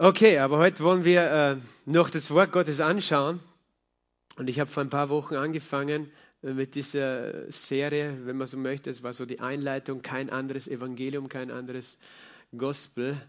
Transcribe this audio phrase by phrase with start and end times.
[0.00, 3.40] Okay, aber heute wollen wir äh, noch das Wort Gottes anschauen.
[4.36, 6.12] Und ich habe vor ein paar Wochen angefangen
[6.44, 8.90] äh, mit dieser Serie, wenn man so möchte.
[8.90, 11.98] Es war so die Einleitung, kein anderes Evangelium, kein anderes
[12.56, 13.20] Gospel,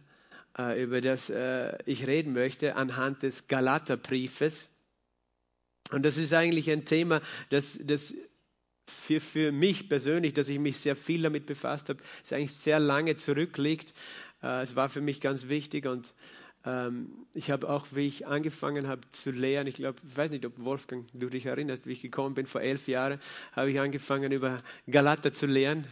[0.60, 4.70] äh, über das äh, ich reden möchte, anhand des Galaterbriefes.
[5.90, 8.14] Und das ist eigentlich ein Thema, das, das
[8.86, 12.80] für, für mich persönlich, dass ich mich sehr viel damit befasst habe, ist eigentlich sehr
[12.80, 13.96] lange zurückliegt.
[14.44, 16.14] Äh, es war für mich ganz wichtig und
[17.34, 20.54] ich habe auch, wie ich angefangen habe zu lehren, ich glaube, ich weiß nicht, ob
[20.64, 23.22] Wolfgang, du dich erinnerst, wie ich gekommen bin, vor elf Jahren,
[23.54, 25.88] habe ich angefangen über Galater zu lehren.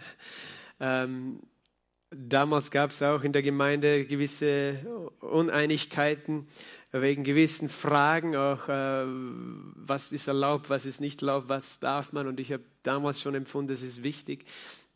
[0.81, 1.39] Ähm,
[2.11, 6.47] damals gab es auch in der Gemeinde gewisse Uneinigkeiten
[6.91, 12.27] wegen gewissen Fragen, auch äh, was ist erlaubt, was ist nicht erlaubt, was darf man.
[12.27, 14.45] Und ich habe damals schon empfunden, es ist wichtig,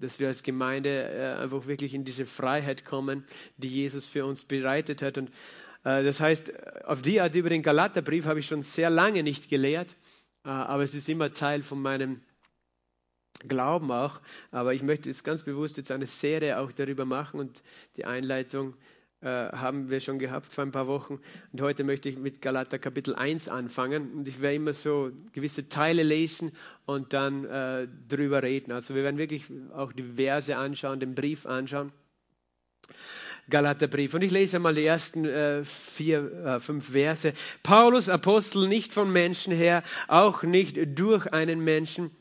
[0.02, 3.26] dass wir als Gemeinde äh, einfach wirklich in diese Freiheit kommen,
[3.58, 5.18] die Jesus für uns bereitet hat.
[5.18, 5.30] Und
[5.84, 6.52] äh, das heißt,
[6.86, 9.96] auf die Art über den Galaterbrief habe ich schon sehr lange nicht gelehrt,
[10.44, 12.22] äh, aber es ist immer Teil von meinem
[13.48, 14.20] Glauben auch.
[14.52, 17.64] Aber ich möchte jetzt ganz bewusst jetzt eine Serie auch darüber machen und
[17.98, 18.76] die Einleitung
[19.28, 21.20] haben wir schon gehabt vor ein paar Wochen.
[21.52, 24.12] Und heute möchte ich mit Galater Kapitel 1 anfangen.
[24.14, 26.52] Und ich werde immer so gewisse Teile lesen
[26.86, 28.72] und dann äh, drüber reden.
[28.72, 31.92] Also wir werden wirklich auch die Verse anschauen, den Brief anschauen.
[33.50, 34.14] Galaterbrief.
[34.14, 37.34] Und ich lese mal die ersten äh, vier, äh, fünf Verse.
[37.64, 42.12] Paulus, Apostel, nicht von Menschen her, auch nicht durch einen Menschen,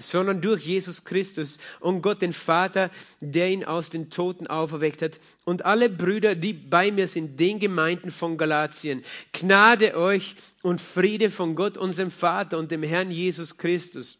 [0.00, 5.18] sondern durch Jesus Christus und Gott den Vater, der ihn aus den Toten auferweckt hat.
[5.44, 9.04] Und alle Brüder, die bei mir sind, den Gemeinden von Galatien.
[9.32, 14.18] Gnade euch und Friede von Gott, unserem Vater und dem Herrn Jesus Christus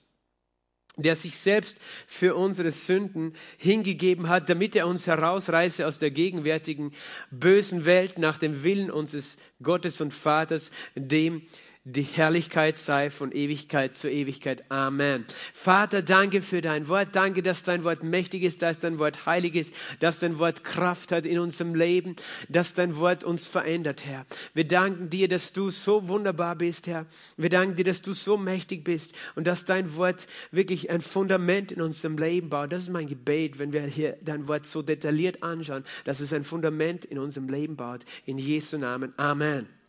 [0.96, 6.92] der sich selbst für unsere Sünden hingegeben hat, damit er uns herausreiße aus der gegenwärtigen
[7.30, 11.42] bösen Welt nach dem Willen unseres Gottes und Vaters, dem
[11.84, 14.70] die Herrlichkeit sei von Ewigkeit zu Ewigkeit.
[14.70, 15.24] Amen.
[15.54, 17.16] Vater, danke für dein Wort.
[17.16, 21.10] Danke, dass dein Wort mächtig ist, dass dein Wort heilig ist, dass dein Wort Kraft
[21.10, 22.16] hat in unserem Leben,
[22.50, 24.26] dass dein Wort uns verändert, Herr.
[24.52, 27.06] Wir danken dir, dass du so wunderbar bist, Herr.
[27.38, 31.72] Wir danken dir, dass du so mächtig bist und dass dein Wort wirklich ein Fundament
[31.72, 32.72] in unserem Leben baut.
[32.72, 36.44] Das ist mein Gebet, wenn wir hier dein Wort so detailliert anschauen, dass es ein
[36.44, 38.04] Fundament in unserem Leben baut.
[38.26, 39.14] In Jesu Namen.
[39.16, 39.79] Amen.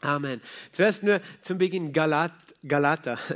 [0.00, 0.40] Amen.
[0.72, 2.32] Zuerst nur zum Beginn Galat,
[2.66, 3.18] Galater.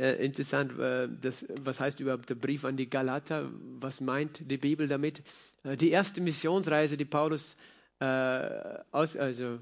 [0.00, 3.50] Äh, interessant, äh, das, was heißt überhaupt der Brief an die Galater?
[3.80, 5.22] Was meint die Bibel damit?
[5.64, 7.56] Äh, die erste Missionsreise, die Paulus
[8.00, 9.58] aus, also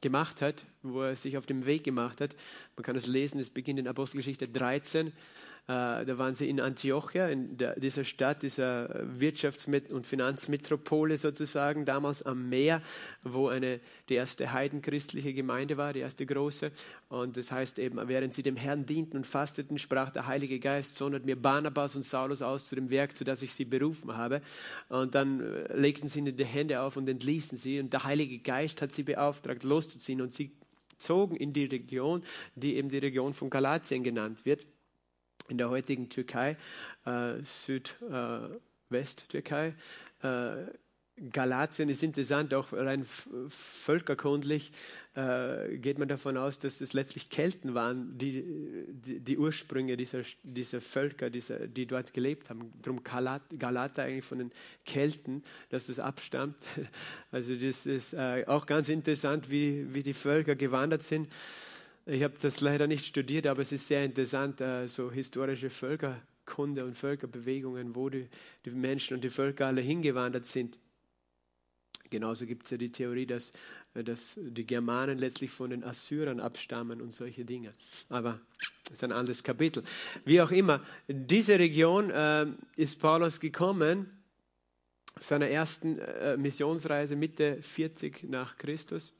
[0.00, 2.36] gemacht hat, wo er sich auf dem Weg gemacht hat,
[2.76, 5.10] man kann es lesen, es beginnt in Apostelgeschichte 13, äh,
[5.68, 12.48] da waren sie in Antiochia, in dieser Stadt, dieser Wirtschafts- und Finanzmetropole sozusagen, damals am
[12.48, 12.82] Meer,
[13.24, 16.70] wo eine, die erste heidenchristliche Gemeinde war, die erste große.
[17.08, 20.96] Und das heißt eben, während sie dem Herrn dienten und fasteten, sprach der Heilige Geist,
[20.96, 24.42] sondert mir Barnabas und Saulus aus zu dem Werk, zu das ich sie berufen habe.
[24.88, 27.80] Und dann äh, legten sie ihnen die Hände auf und entließen sie.
[27.80, 30.20] Und der Heilige Geist hat sie beauftragt, loszuziehen.
[30.20, 30.52] Und sie
[30.96, 32.22] zogen in die Region,
[32.54, 34.64] die eben die Region von Galatien genannt wird
[35.48, 36.56] in der heutigen Türkei,
[37.04, 39.74] äh, Südwest-Türkei.
[40.22, 40.66] Äh,
[41.32, 43.06] Galatien ist interessant, auch rein
[43.48, 44.70] völkerkundlich
[45.14, 48.44] äh, geht man davon aus, dass es letztlich Kelten waren, die,
[48.88, 52.70] die, die Ursprünge dieser, dieser Völker, dieser, die dort gelebt haben.
[52.82, 54.52] Darum Galat, Galata eigentlich von den
[54.84, 56.56] Kelten, dass das abstammt.
[57.32, 61.28] Also das ist äh, auch ganz interessant, wie, wie die Völker gewandert sind.
[62.08, 66.84] Ich habe das leider nicht studiert, aber es ist sehr interessant, äh, so historische Völkerkunde
[66.84, 68.28] und Völkerbewegungen, wo die,
[68.64, 70.78] die Menschen und die Völker alle hingewandert sind.
[72.08, 73.50] Genauso gibt es ja die Theorie, dass,
[73.94, 77.74] äh, dass die Germanen letztlich von den Assyrern abstammen und solche Dinge.
[78.08, 78.40] Aber
[78.84, 79.82] das ist ein anderes Kapitel.
[80.24, 82.46] Wie auch immer, in diese Region äh,
[82.76, 84.08] ist Paulus gekommen
[85.16, 89.12] auf seiner ersten äh, Missionsreise Mitte 40 nach Christus.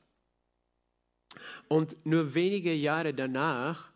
[1.67, 3.91] Und nur wenige Jahre danach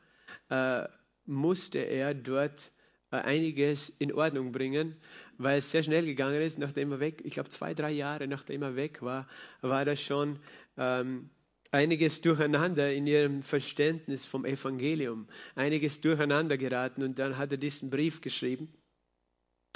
[0.50, 0.88] äh,
[1.26, 2.72] musste er dort
[3.12, 4.96] äh, einiges in Ordnung bringen,
[5.38, 8.62] weil es sehr schnell gegangen ist, nachdem er weg, ich glaube zwei, drei Jahre nachdem
[8.62, 9.28] er weg war,
[9.62, 10.40] war da schon
[10.78, 11.30] ähm,
[11.72, 17.04] einiges durcheinander in ihrem Verständnis vom Evangelium, einiges durcheinander geraten.
[17.04, 18.74] Und dann hat er diesen Brief geschrieben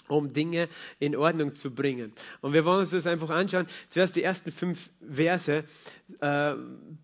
[0.08, 0.70] um Dinge
[1.00, 2.14] in Ordnung zu bringen.
[2.42, 3.68] Und wir wollen uns das einfach anschauen.
[3.90, 5.64] Zuerst die ersten fünf Verse.
[6.22, 6.54] Äh,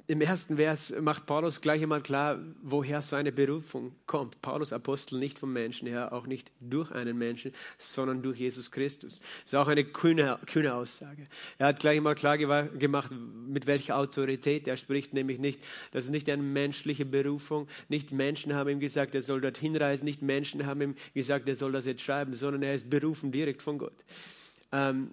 [0.08, 4.42] Im ersten Vers macht Paulus gleich einmal klar, woher seine Berufung kommt.
[4.42, 9.20] Paulus Apostel nicht vom Menschen her, auch nicht durch einen Menschen, sondern durch Jesus Christus.
[9.20, 11.28] Das ist auch eine kühne, kühne Aussage.
[11.58, 13.12] Er hat gleich einmal klar gemacht,
[13.48, 18.54] mit welcher Autorität er spricht, nämlich nicht, das ist nicht eine menschliche Berufung, nicht Menschen
[18.54, 21.86] haben ihm gesagt, er soll dorthin reisen, nicht Menschen haben ihm gesagt, er soll das
[21.86, 24.06] jetzt schreiben, sondern er ist berufen direkt von Gott.
[24.72, 25.10] Ähm,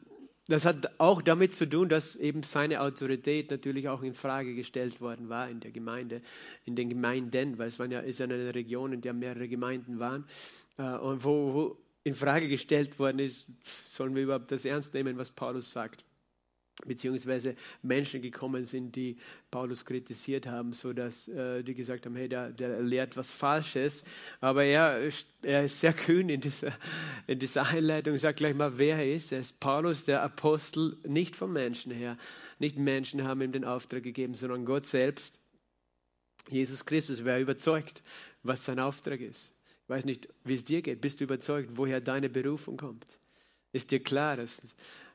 [0.49, 5.01] das hat auch damit zu tun, dass eben seine Autorität natürlich auch in Frage gestellt
[5.01, 6.23] worden war in der Gemeinde,
[6.65, 9.99] in den Gemeinden, weil es waren ja, ist ja eine Region, in der mehrere Gemeinden
[9.99, 10.27] waren
[10.79, 13.47] äh, und wo, wo in Frage gestellt worden ist,
[13.85, 16.05] sollen wir überhaupt das ernst nehmen, was Paulus sagt
[16.87, 19.17] beziehungsweise Menschen gekommen sind, die
[19.51, 24.05] Paulus kritisiert haben, so dass äh, die gesagt haben, hey, der, der lehrt was Falsches.
[24.41, 25.01] Aber er,
[25.43, 26.73] er ist sehr kühn in dieser,
[27.27, 29.33] in dieser Einleitung, sagt gleich mal, wer er ist.
[29.33, 32.17] Er ist Paulus, der Apostel, nicht vom Menschen her.
[32.59, 35.41] Nicht Menschen haben ihm den Auftrag gegeben, sondern Gott selbst.
[36.49, 38.03] Jesus Christus, wer überzeugt,
[38.43, 39.53] was sein Auftrag ist.
[39.85, 41.01] Ich weiß nicht, wie es dir geht.
[41.01, 43.07] Bist du überzeugt, woher deine Berufung kommt?
[43.73, 44.63] Ist dir klar, dass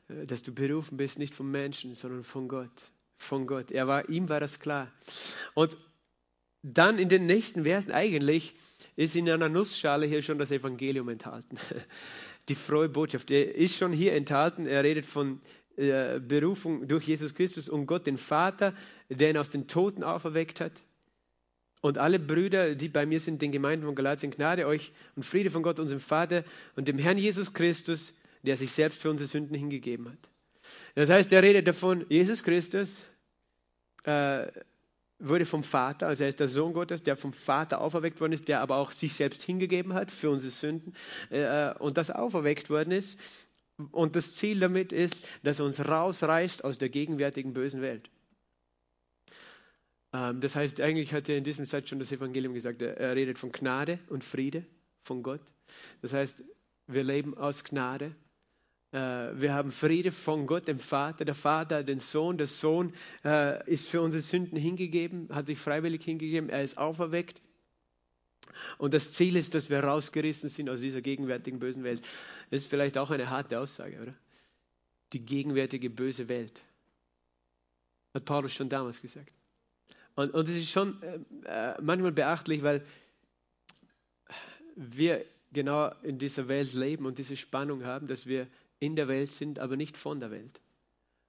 [0.08, 2.90] dass du berufen bist, nicht vom Menschen, sondern von Gott.
[3.16, 3.70] Von Gott.
[3.70, 4.90] Er war, ihm war das klar.
[5.54, 5.76] Und
[6.62, 8.54] dann in den nächsten Versen eigentlich
[8.96, 11.58] ist in einer Nussschale hier schon das Evangelium enthalten.
[12.48, 13.30] Die frohe Botschaft.
[13.30, 14.66] Er ist schon hier enthalten.
[14.66, 15.40] Er redet von
[15.76, 18.74] äh, Berufung durch Jesus Christus und Gott, den Vater,
[19.08, 20.82] der ihn aus den Toten auferweckt hat.
[21.80, 25.50] Und alle Brüder, die bei mir sind, den Gemeinden von Galatien, Gnade euch und Friede
[25.50, 26.44] von Gott, unserem Vater
[26.76, 30.30] und dem Herrn Jesus Christus, der sich selbst für unsere Sünden hingegeben hat.
[30.94, 33.04] Das heißt, er redet davon, Jesus Christus
[34.04, 34.46] äh,
[35.18, 38.48] wurde vom Vater, also er ist der Sohn Gottes, der vom Vater auferweckt worden ist,
[38.48, 40.94] der aber auch sich selbst hingegeben hat für unsere Sünden
[41.30, 43.18] äh, und das auferweckt worden ist.
[43.90, 48.08] Und das Ziel damit ist, dass er uns rausreißt aus der gegenwärtigen bösen Welt.
[50.12, 53.16] Ähm, das heißt, eigentlich hat er in diesem Zeit schon das Evangelium gesagt, er, er
[53.16, 54.64] redet von Gnade und Friede
[55.02, 55.42] von Gott.
[56.02, 56.44] Das heißt,
[56.86, 58.14] wir leben aus Gnade
[58.94, 62.38] wir haben Friede von Gott, dem Vater, der Vater, den Sohn.
[62.38, 62.92] Der Sohn
[63.24, 67.40] äh, ist für unsere Sünden hingegeben, hat sich freiwillig hingegeben, er ist auferweckt.
[68.78, 72.02] Und das Ziel ist, dass wir rausgerissen sind aus dieser gegenwärtigen bösen Welt.
[72.50, 74.14] Das ist vielleicht auch eine harte Aussage, oder?
[75.12, 76.62] Die gegenwärtige böse Welt.
[78.14, 79.32] Hat Paulus schon damals gesagt.
[80.14, 82.84] Und, und ist schon äh, äh manchmal beachtlich, weil
[84.76, 88.46] wir genau in dieser Welt leben und diese Spannung haben, dass wir
[88.80, 90.60] in der Welt sind, aber nicht von der Welt.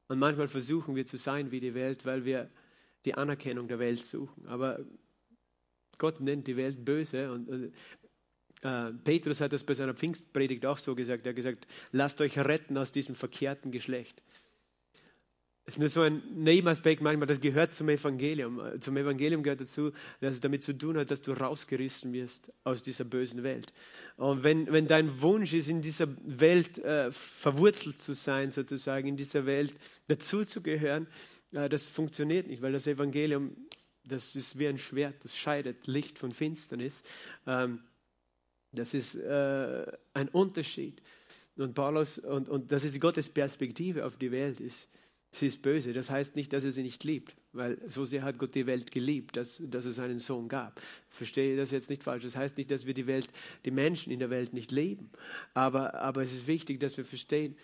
[0.07, 2.49] Und manchmal versuchen wir zu sein wie die Welt, weil wir
[3.05, 4.45] die Anerkennung der Welt suchen.
[4.47, 4.85] Aber
[5.97, 7.73] Gott nennt die Welt böse und
[8.61, 11.25] äh, Petrus hat das bei seiner Pfingstpredigt auch so gesagt.
[11.25, 14.21] Er hat gesagt, lasst euch retten aus diesem verkehrten Geschlecht.
[15.67, 18.61] Ist nur so ein Nebenaspekt manchmal, das gehört zum Evangelium.
[18.79, 22.83] Zum Evangelium gehört dazu, dass es damit zu tun hat, dass du rausgerissen wirst aus
[22.83, 23.73] dieser bösen Welt.
[24.15, 29.17] Und wenn, wenn dein Wunsch ist, in dieser Welt äh, verwurzelt zu sein, sozusagen, in
[29.17, 29.73] dieser Welt
[30.07, 31.07] dazuzugehören,
[31.51, 33.57] äh, das funktioniert nicht, weil das Evangelium,
[34.03, 37.01] das ist wie ein Schwert, das scheidet Licht von Finsternis.
[37.47, 37.79] Ähm,
[38.71, 41.01] das ist äh, ein Unterschied.
[41.57, 44.87] Und Paulus, und, und das ist Gottes Perspektive auf die Welt ist
[45.37, 45.93] sie ist böse.
[45.93, 48.91] Das heißt nicht, dass er sie nicht liebt, weil so sehr hat Gott die Welt
[48.91, 50.81] geliebt, dass, dass es einen Sohn gab.
[51.09, 52.23] Verstehe das jetzt nicht falsch.
[52.23, 53.27] Das heißt nicht, dass wir die Welt,
[53.65, 55.09] die Menschen in der Welt nicht lieben.
[55.53, 57.55] Aber, aber es ist wichtig, dass wir verstehen,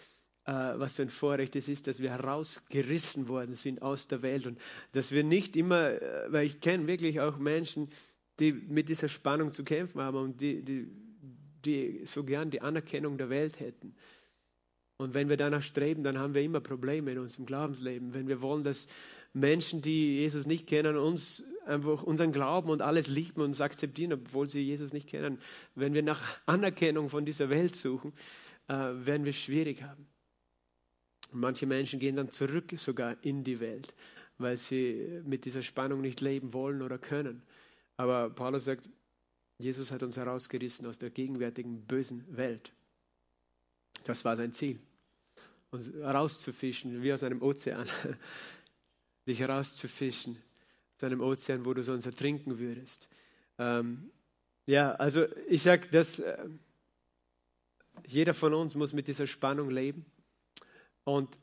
[0.45, 4.47] äh, was für ein Vorrecht es ist, dass wir herausgerissen worden sind aus der Welt
[4.47, 4.59] und
[4.91, 7.89] dass wir nicht immer, äh, weil ich kenne wirklich auch Menschen,
[8.39, 10.87] die mit dieser Spannung zu kämpfen haben und die, die,
[11.63, 13.93] die so gern die Anerkennung der Welt hätten.
[15.01, 18.13] Und wenn wir danach streben, dann haben wir immer Probleme in unserem Glaubensleben.
[18.13, 18.85] Wenn wir wollen, dass
[19.33, 24.47] Menschen, die Jesus nicht kennen, uns einfach unseren Glauben und alles lieben und akzeptieren, obwohl
[24.47, 25.39] sie Jesus nicht kennen,
[25.73, 28.13] wenn wir nach Anerkennung von dieser Welt suchen,
[28.67, 30.05] äh, werden wir schwierig haben.
[31.31, 33.95] Und manche Menschen gehen dann zurück sogar in die Welt,
[34.37, 37.41] weil sie mit dieser Spannung nicht leben wollen oder können.
[37.97, 38.87] Aber Paulus sagt,
[39.57, 42.71] Jesus hat uns herausgerissen aus der gegenwärtigen bösen Welt.
[44.03, 44.79] Das war sein Ziel
[45.71, 47.87] uns rauszufischen, wie aus einem Ozean.
[49.27, 50.37] Dich rauszufischen,
[50.97, 53.09] aus einem Ozean, wo du sonst ertrinken würdest.
[53.57, 54.11] Ähm,
[54.65, 56.37] ja, also ich sage, dass äh,
[58.05, 60.05] jeder von uns muss mit dieser Spannung leben.
[61.03, 61.39] Und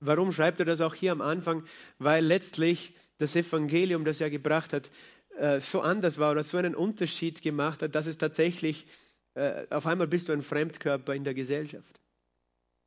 [0.00, 1.64] warum schreibt er das auch hier am Anfang?
[1.98, 4.90] Weil letztlich das Evangelium, das er gebracht hat,
[5.36, 8.86] äh, so anders war oder so einen Unterschied gemacht hat, dass es tatsächlich
[9.34, 12.00] äh, auf einmal bist du ein Fremdkörper in der Gesellschaft.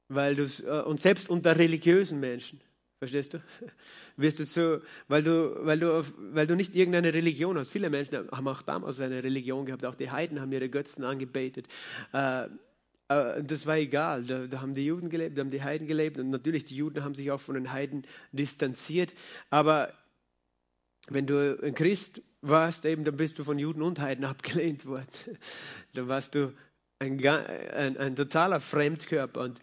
[0.10, 2.62] Weil du, äh, und selbst unter religiösen Menschen,
[3.00, 3.44] verstehst du?
[4.18, 7.70] Wirst du so, weil du, weil du, weil du nicht irgendeine Religion hast.
[7.70, 11.68] Viele Menschen haben auch damals eine Religion gehabt, auch die Heiden haben ihre Götzen angebetet.
[12.14, 12.48] Äh,
[13.10, 14.24] äh, das war egal.
[14.24, 17.04] Da, da, haben die Juden gelebt, da haben die Heiden gelebt und natürlich die Juden
[17.04, 19.14] haben sich auch von den Heiden distanziert.
[19.50, 19.94] Aber
[21.10, 25.08] wenn du ein Christ warst, eben, dann bist du von Juden und Heiden abgelehnt worden.
[25.94, 26.54] Dann warst du
[27.00, 29.60] ein, ein, ein totaler Fremdkörper und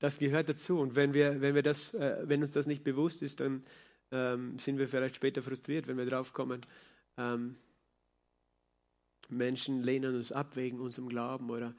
[0.00, 0.80] das gehört dazu.
[0.80, 3.62] Und wenn, wir, wenn, wir das, äh, wenn uns das nicht bewusst ist, dann
[4.10, 6.66] ähm, sind wir vielleicht später frustriert, wenn wir draufkommen.
[7.16, 7.56] Ähm,
[9.28, 11.74] Menschen lehnen uns ab wegen unserem Glauben oder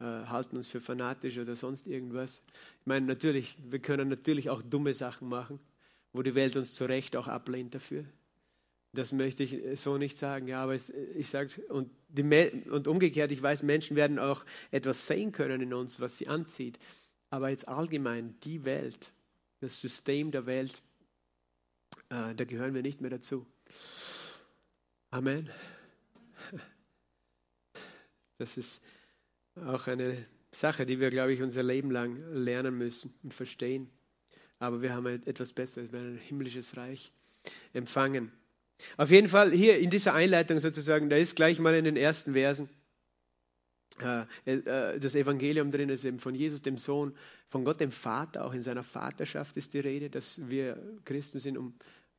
[0.00, 2.42] äh, halten uns für fanatisch oder sonst irgendwas.
[2.80, 5.60] Ich meine, natürlich, wir können natürlich auch dumme Sachen machen,
[6.12, 8.04] wo die Welt uns zu Recht auch ablehnt dafür.
[8.92, 11.90] Das möchte ich so nicht sagen, ja, aber es, ich sage, und,
[12.70, 16.78] und umgekehrt, ich weiß, Menschen werden auch etwas sehen können in uns, was sie anzieht.
[17.34, 19.12] Aber jetzt allgemein, die Welt,
[19.58, 20.80] das System der Welt,
[22.08, 23.44] äh, da gehören wir nicht mehr dazu.
[25.10, 25.50] Amen.
[28.38, 28.80] Das ist
[29.56, 33.90] auch eine Sache, die wir, glaube ich, unser Leben lang lernen müssen und verstehen.
[34.60, 37.12] Aber wir haben etwas Besseres, wir haben ein himmlisches Reich
[37.72, 38.30] empfangen.
[38.96, 42.34] Auf jeden Fall hier in dieser Einleitung sozusagen, da ist gleich mal in den ersten
[42.34, 42.68] Versen
[43.96, 47.14] das Evangelium drin ist eben von Jesus, dem Sohn,
[47.48, 51.56] von Gott, dem Vater, auch in seiner Vaterschaft ist die Rede, dass wir Christen sind,
[51.56, 51.74] um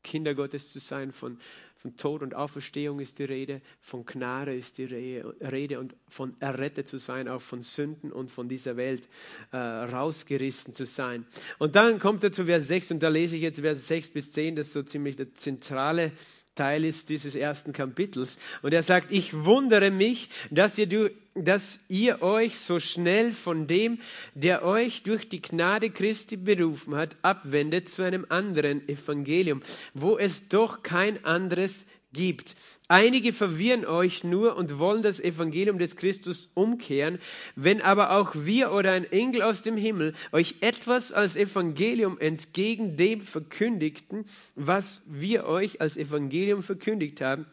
[0.06, 1.40] Kinder Gottes zu sein, von,
[1.76, 6.88] von Tod und Auferstehung ist die Rede, von Gnade ist die Rede und von errettet
[6.88, 9.04] zu sein, auch von Sünden und von dieser Welt
[9.52, 11.26] äh, rausgerissen zu sein.
[11.58, 14.32] Und dann kommt er zu Vers 6 und da lese ich jetzt Vers 6 bis
[14.32, 16.12] 10, das ist so ziemlich der zentrale
[16.56, 18.38] Teil ist dieses ersten Kapitels.
[18.62, 24.00] Und er sagt, ich wundere mich, dass ihr, dass ihr euch so schnell von dem,
[24.34, 29.62] der euch durch die Gnade Christi berufen hat, abwendet zu einem anderen Evangelium,
[29.94, 32.56] wo es doch kein anderes gibt.
[32.88, 37.20] Einige verwirren euch nur und wollen das Evangelium des Christus umkehren.
[37.56, 42.96] Wenn aber auch wir oder ein Engel aus dem Himmel euch etwas als Evangelium entgegen
[42.96, 47.46] dem verkündigten, was wir euch als Evangelium verkündigt haben,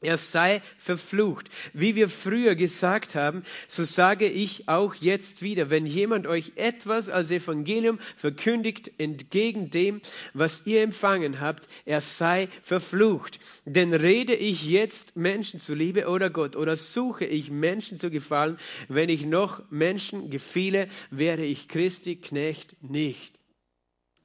[0.00, 1.50] er sei verflucht.
[1.72, 7.08] Wie wir früher gesagt haben, so sage ich auch jetzt wieder, wenn jemand euch etwas
[7.08, 10.00] als Evangelium verkündigt entgegen dem,
[10.32, 13.38] was ihr empfangen habt, er sei verflucht.
[13.64, 19.08] Denn rede ich jetzt Menschen zuliebe oder Gott oder suche ich Menschen zu gefallen, wenn
[19.08, 23.39] ich noch Menschen gefiele, wäre ich Christi Knecht nicht.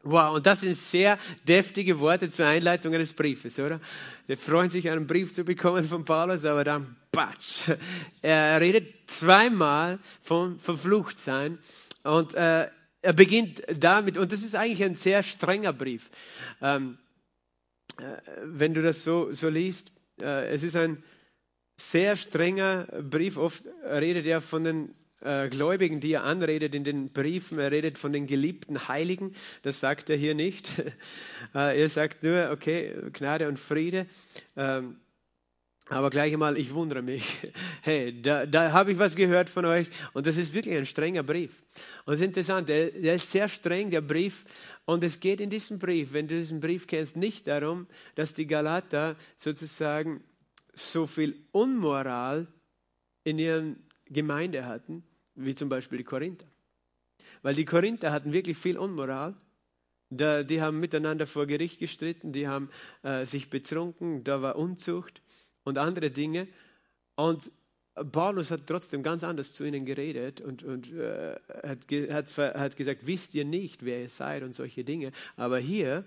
[0.08, 3.82] Wow, und das sind sehr deftige Worte zur Einleitung eines Briefes, oder?
[4.28, 7.64] Wir freuen sich, einen Brief zu bekommen von Paulus, aber dann, batsch.
[8.22, 11.58] Er redet zweimal von verflucht sein
[12.04, 12.70] und äh,
[13.02, 16.12] er beginnt damit, und das ist eigentlich ein sehr strenger Brief.
[16.62, 17.00] Ähm,
[17.98, 18.04] äh,
[18.44, 21.04] wenn du das so, so liest, äh, es ist ein
[21.78, 23.38] sehr strenger Brief.
[23.38, 27.60] Oft redet er von den äh, Gläubigen, die er anredet in den Briefen.
[27.60, 29.36] Er redet von den geliebten Heiligen.
[29.64, 30.70] Das sagt er hier nicht.
[31.56, 34.08] äh, er sagt nur, okay, Gnade und Friede.
[34.56, 34.98] Ähm,
[35.88, 37.38] aber gleich einmal, ich wundere mich.
[37.82, 41.22] Hey, da, da habe ich was gehört von euch und das ist wirklich ein strenger
[41.22, 41.64] Brief.
[42.06, 44.46] Und es ist interessant, der, der, ist sehr streng, der Brief.
[44.86, 48.48] Und es geht in diesem Brief, wenn du diesen Brief kennst, nicht darum, dass die
[48.48, 50.24] Galater sozusagen
[50.74, 52.48] so viel Unmoral
[53.24, 55.04] in ihren Gemeinde hatten,
[55.36, 56.48] wie zum Beispiel die Korinther.
[57.42, 59.36] Weil die Korinther hatten wirklich viel Unmoral.
[60.10, 62.70] Da, die haben miteinander vor Gericht gestritten, die haben
[63.04, 65.22] äh, sich betrunken, da war Unzucht
[65.64, 66.48] und andere Dinge.
[67.16, 67.52] Und
[68.12, 71.80] Paulus hat trotzdem ganz anders zu ihnen geredet und, und äh, hat,
[72.12, 75.12] hat, hat, gesagt, wisst ihr nicht, wer ihr seid und solche Dinge.
[75.38, 76.06] Aber hier,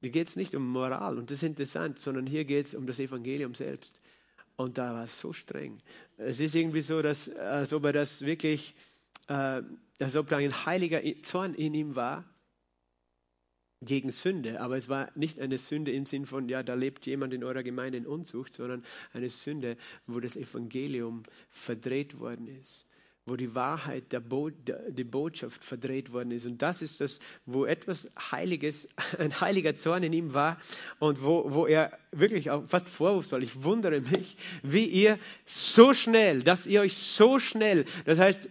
[0.00, 2.86] hier geht es nicht um Moral und das ist interessant, sondern hier geht es um
[2.86, 4.00] das Evangelium selbst.
[4.56, 5.80] Und da war es so streng.
[6.16, 8.74] Es ist irgendwie so, dass, als ob er das wirklich,
[9.28, 9.62] äh,
[9.98, 12.24] als ob da ein heiliger Zorn in ihm war
[13.80, 14.60] gegen Sünde.
[14.60, 17.62] Aber es war nicht eine Sünde im Sinn von, ja, da lebt jemand in eurer
[17.62, 22.86] Gemeinde in Unzucht, sondern eine Sünde, wo das Evangelium verdreht worden ist
[23.24, 26.44] wo die Wahrheit, der Bo die Botschaft verdreht worden ist.
[26.44, 28.88] Und das ist das, wo etwas Heiliges,
[29.18, 30.58] ein heiliger Zorn in ihm war
[30.98, 36.42] und wo, wo er wirklich auch fast vorwurfsvoll, ich wundere mich, wie ihr so schnell,
[36.42, 38.48] dass ihr euch so schnell, das heißt,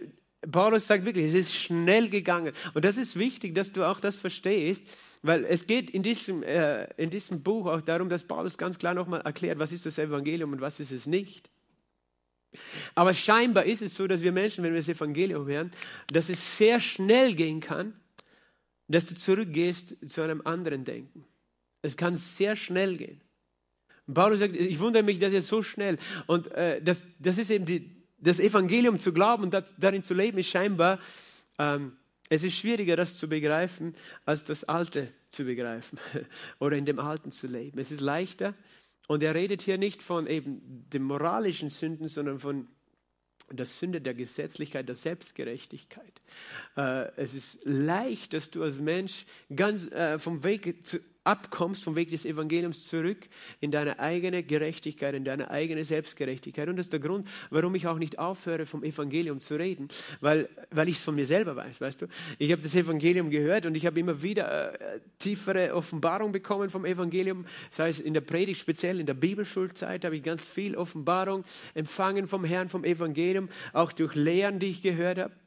[0.49, 2.53] Paulus sagt wirklich, es ist schnell gegangen.
[2.73, 4.87] Und das ist wichtig, dass du auch das verstehst,
[5.21, 8.95] weil es geht in diesem, äh, in diesem Buch auch darum, dass Paulus ganz klar
[8.95, 11.51] nochmal erklärt, was ist das Evangelium und was ist es nicht.
[12.95, 15.71] Aber scheinbar ist es so, dass wir Menschen, wenn wir das Evangelium hören,
[16.07, 17.93] dass es sehr schnell gehen kann,
[18.87, 21.25] dass du zurückgehst zu einem anderen Denken.
[21.81, 23.21] Es kann sehr schnell gehen.
[24.13, 25.97] Paulus sagt, ich wundere mich, dass jetzt so schnell.
[26.27, 27.89] Und äh, das, das ist eben die,
[28.19, 30.99] das Evangelium zu glauben und das, darin zu leben, ist scheinbar,
[31.57, 31.93] ähm,
[32.29, 35.99] es ist schwieriger, das zu begreifen, als das Alte zu begreifen
[36.59, 37.79] oder in dem Alten zu leben.
[37.79, 38.53] Es ist leichter.
[39.11, 42.69] Und er redet hier nicht von eben den moralischen Sünden, sondern von
[43.51, 46.21] der Sünde der Gesetzlichkeit, der Selbstgerechtigkeit.
[46.77, 51.95] Äh, es ist leicht, dass du als Mensch ganz äh, vom Weg zu, abkommst vom
[51.95, 56.67] Weg des Evangeliums zurück in deine eigene Gerechtigkeit, in deine eigene Selbstgerechtigkeit.
[56.67, 60.49] Und das ist der Grund, warum ich auch nicht aufhöre, vom Evangelium zu reden, weil,
[60.71, 62.07] weil ich es von mir selber weiß, weißt du.
[62.39, 66.85] Ich habe das Evangelium gehört und ich habe immer wieder äh, tiefere Offenbarung bekommen vom
[66.85, 71.43] Evangelium, sei es in der Predigt, speziell in der Bibelschulzeit habe ich ganz viel Offenbarung
[71.73, 75.40] empfangen vom Herrn, vom Evangelium, auch durch Lehren, die ich gehört habe.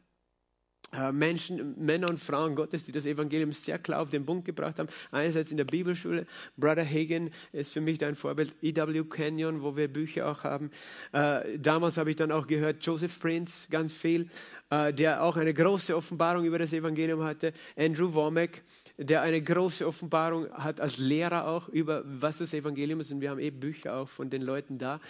[0.99, 4.79] Äh, Menschen, Männer und Frauen Gottes, die das Evangelium sehr klar auf den Punkt gebracht
[4.79, 4.89] haben.
[5.11, 9.05] Einerseits in der Bibelschule, Brother Hagen ist für mich ein Vorbild, E.W.
[9.05, 10.71] Canyon, wo wir Bücher auch haben.
[11.13, 14.29] Äh, damals habe ich dann auch gehört, Joseph Prince, ganz viel,
[14.71, 17.53] äh, der auch eine große Offenbarung über das Evangelium hatte.
[17.77, 18.63] Andrew Womack,
[18.97, 23.11] der eine große Offenbarung hat als Lehrer auch über was das Evangelium ist.
[23.11, 25.01] Und wir haben eben Bücher auch von den Leuten da.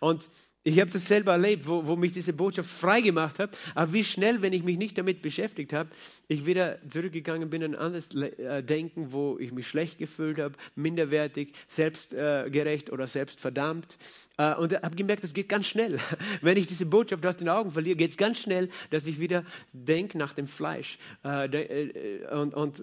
[0.00, 0.28] Und
[0.66, 3.56] ich habe das selber erlebt, wo, wo mich diese Botschaft frei gemacht hat.
[3.74, 5.90] Aber wie schnell, wenn ich mich nicht damit beschäftigt habe,
[6.26, 10.54] ich wieder zurückgegangen bin in ein anderes äh, Denken, wo ich mich schlecht gefühlt habe,
[10.74, 13.98] minderwertig, selbstgerecht oder selbstverdammt.
[14.38, 15.98] Äh, und habe gemerkt, das geht ganz schnell.
[16.40, 19.44] Wenn ich diese Botschaft aus den Augen verliere, geht es ganz schnell, dass ich wieder
[19.74, 20.98] denke nach dem Fleisch.
[21.24, 22.82] Äh, und, und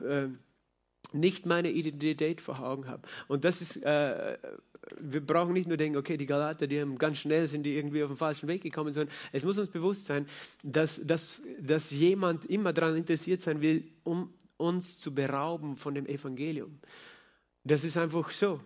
[1.14, 3.08] nicht meine Identität vor Augen habe.
[3.28, 4.38] Und das ist, äh,
[5.00, 8.04] wir brauchen nicht nur denken, okay, die Galater, die haben ganz schnell sind die irgendwie
[8.04, 10.28] auf den falschen Weg gekommen, sondern es muss uns bewusst sein,
[10.64, 16.06] dass, dass, dass jemand immer daran interessiert sein will, um uns zu berauben von dem
[16.06, 16.80] Evangelium.
[17.64, 18.60] Das ist einfach so.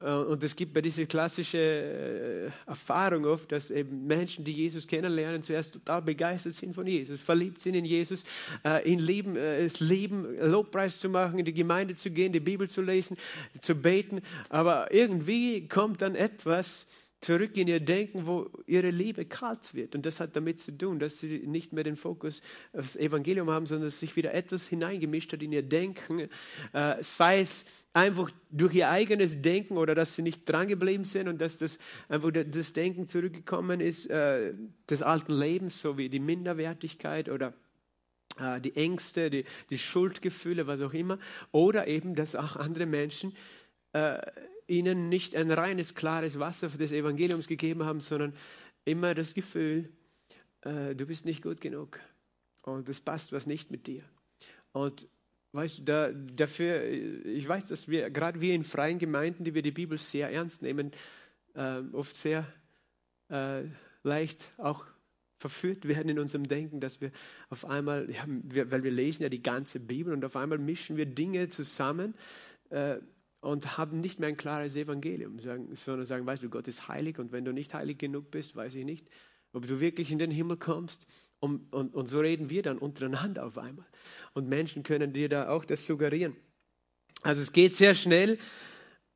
[0.00, 4.86] Äh, und es gibt bei dieser klassischen äh, Erfahrung oft, dass eben Menschen, die Jesus
[4.86, 8.24] kennenlernen, zuerst total begeistert sind von Jesus, verliebt sind in Jesus,
[8.64, 12.68] äh, ihn lieben, es lieben, Lobpreis zu machen, in die Gemeinde zu gehen, die Bibel
[12.68, 13.16] zu lesen,
[13.60, 14.20] zu beten.
[14.48, 16.86] Aber irgendwie kommt dann etwas,
[17.20, 19.94] zurück in ihr Denken, wo ihre Liebe kalt wird.
[19.94, 22.40] Und das hat damit zu tun, dass sie nicht mehr den Fokus
[22.72, 26.28] aufs Evangelium haben, sondern dass sich wieder etwas hineingemischt hat in ihr Denken,
[26.72, 31.40] äh, sei es einfach durch ihr eigenes Denken oder dass sie nicht drangeblieben sind und
[31.40, 31.78] dass das
[32.08, 34.54] einfach das Denken zurückgekommen ist äh,
[34.88, 37.52] des alten Lebens, so wie die Minderwertigkeit oder
[38.38, 41.18] äh, die Ängste, die, die Schuldgefühle, was auch immer,
[41.52, 43.34] oder eben, dass auch andere Menschen
[43.92, 44.20] äh,
[44.66, 48.34] ihnen nicht ein reines, klares Wasser des Evangeliums gegeben haben, sondern
[48.84, 49.90] immer das Gefühl,
[50.62, 52.00] äh, du bist nicht gut genug
[52.62, 54.04] und es passt was nicht mit dir.
[54.72, 55.08] Und
[55.52, 59.62] weißt du, da, dafür, ich weiß, dass wir, gerade wir in freien Gemeinden, die wir
[59.62, 60.92] die Bibel sehr ernst nehmen,
[61.54, 62.46] äh, oft sehr
[63.28, 63.64] äh,
[64.02, 64.84] leicht auch
[65.38, 67.10] verführt werden in unserem Denken, dass wir
[67.48, 70.96] auf einmal, ja, wir, weil wir lesen ja die ganze Bibel und auf einmal mischen
[70.96, 72.14] wir Dinge zusammen,
[72.68, 72.98] äh,
[73.40, 77.32] und haben nicht mehr ein klares Evangelium, sondern sagen, weißt du, Gott ist heilig und
[77.32, 79.06] wenn du nicht heilig genug bist, weiß ich nicht,
[79.52, 81.06] ob du wirklich in den Himmel kommst.
[81.40, 83.86] Und, und, und so reden wir dann untereinander auf einmal.
[84.34, 86.36] Und Menschen können dir da auch das suggerieren.
[87.22, 88.38] Also es geht sehr schnell.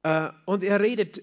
[0.03, 1.23] Äh, und er redet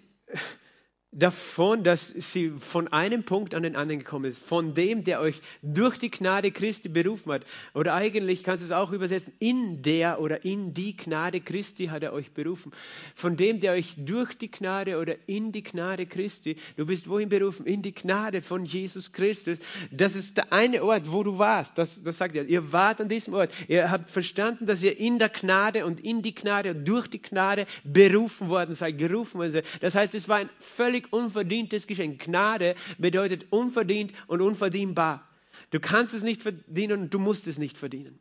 [1.12, 5.42] davon, dass sie von einem Punkt an den anderen gekommen ist, von dem, der euch
[5.62, 7.44] durch die Gnade Christi berufen hat.
[7.74, 12.04] Oder eigentlich kannst du es auch übersetzen, in der oder in die Gnade Christi hat
[12.04, 12.72] er euch berufen.
[13.14, 17.28] Von dem, der euch durch die Gnade oder in die Gnade Christi, du bist wohin
[17.28, 17.66] berufen?
[17.66, 19.60] In die Gnade von Jesus Christus.
[19.92, 21.78] Das ist der eine Ort, wo du warst.
[21.78, 22.46] Das, das sagt er.
[22.46, 23.52] Ihr wart an diesem Ort.
[23.68, 27.22] Ihr habt verstanden, dass ihr in der Gnade und in die Gnade und durch die
[27.22, 29.66] Gnade berufen worden seid, gerufen worden seid.
[29.82, 32.24] Das heißt, es war ein völlig völlig unverdientes Geschenk.
[32.24, 35.28] Gnade bedeutet unverdient und unverdienbar.
[35.72, 38.20] Du kannst es nicht verdienen und du musst es nicht verdienen.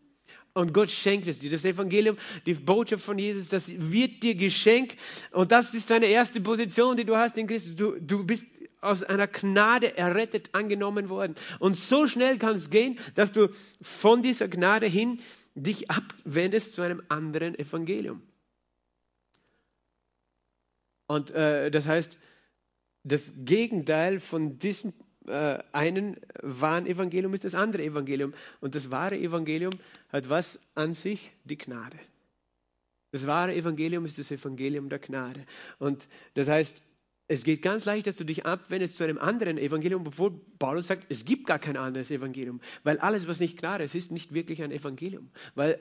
[0.53, 1.51] Und Gott schenkt es dir.
[1.51, 4.97] Das Evangelium, die Botschaft von Jesus, das wird dir geschenkt.
[5.31, 7.77] Und das ist deine erste Position, die du hast in Christus.
[7.77, 8.47] Du, du bist
[8.81, 11.37] aus einer Gnade errettet angenommen worden.
[11.61, 13.49] Und so schnell kann es gehen, dass du
[13.81, 15.21] von dieser Gnade hin
[15.55, 18.23] dich abwendest zu einem anderen Evangelium.
[21.07, 22.19] Und äh, das heißt,
[23.05, 24.93] das Gegenteil von diesem
[25.27, 28.35] äh, einen wahren Evangelium ist das andere Evangelium.
[28.61, 29.73] Und das wahre Evangelium
[30.11, 31.33] hat was an sich?
[31.45, 31.99] Die Gnade.
[33.13, 35.45] Das wahre Evangelium ist das Evangelium der Gnade.
[35.79, 36.83] Und das heißt,
[37.29, 41.07] es geht ganz leicht, dass du dich abwendest zu einem anderen Evangelium, obwohl Paulus sagt,
[41.11, 44.63] es gibt gar kein anderes Evangelium, weil alles, was nicht klar ist, ist nicht wirklich
[44.63, 45.31] ein Evangelium.
[45.55, 45.79] Weil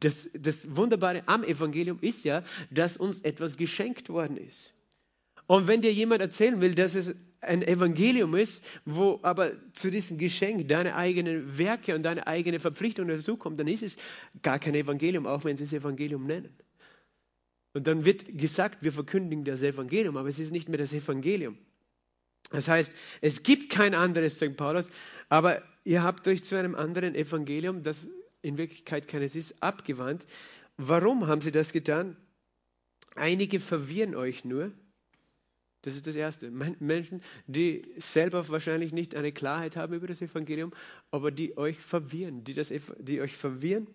[0.00, 4.75] das, das Wunderbare am Evangelium ist ja, dass uns etwas geschenkt worden ist.
[5.46, 10.18] Und wenn dir jemand erzählen will, dass es ein Evangelium ist, wo aber zu diesem
[10.18, 13.96] Geschenk deine eigenen Werke und deine eigene Verpflichtung dazukommt, dann ist es
[14.42, 16.56] gar kein Evangelium, auch wenn sie es Evangelium nennen.
[17.74, 21.58] Und dann wird gesagt, wir verkündigen das Evangelium, aber es ist nicht mehr das Evangelium.
[22.50, 24.88] Das heißt, es gibt kein anderes, sagt Paulus,
[25.28, 28.08] aber ihr habt euch zu einem anderen Evangelium, das
[28.42, 30.26] in Wirklichkeit keines ist, abgewandt.
[30.76, 32.16] Warum haben sie das getan?
[33.14, 34.72] Einige verwirren euch nur.
[35.86, 36.50] Das ist das Erste.
[36.50, 40.72] Menschen, die selber wahrscheinlich nicht eine Klarheit haben über das Evangelium,
[41.12, 43.86] aber die euch verwirren, die, das, die euch verwirren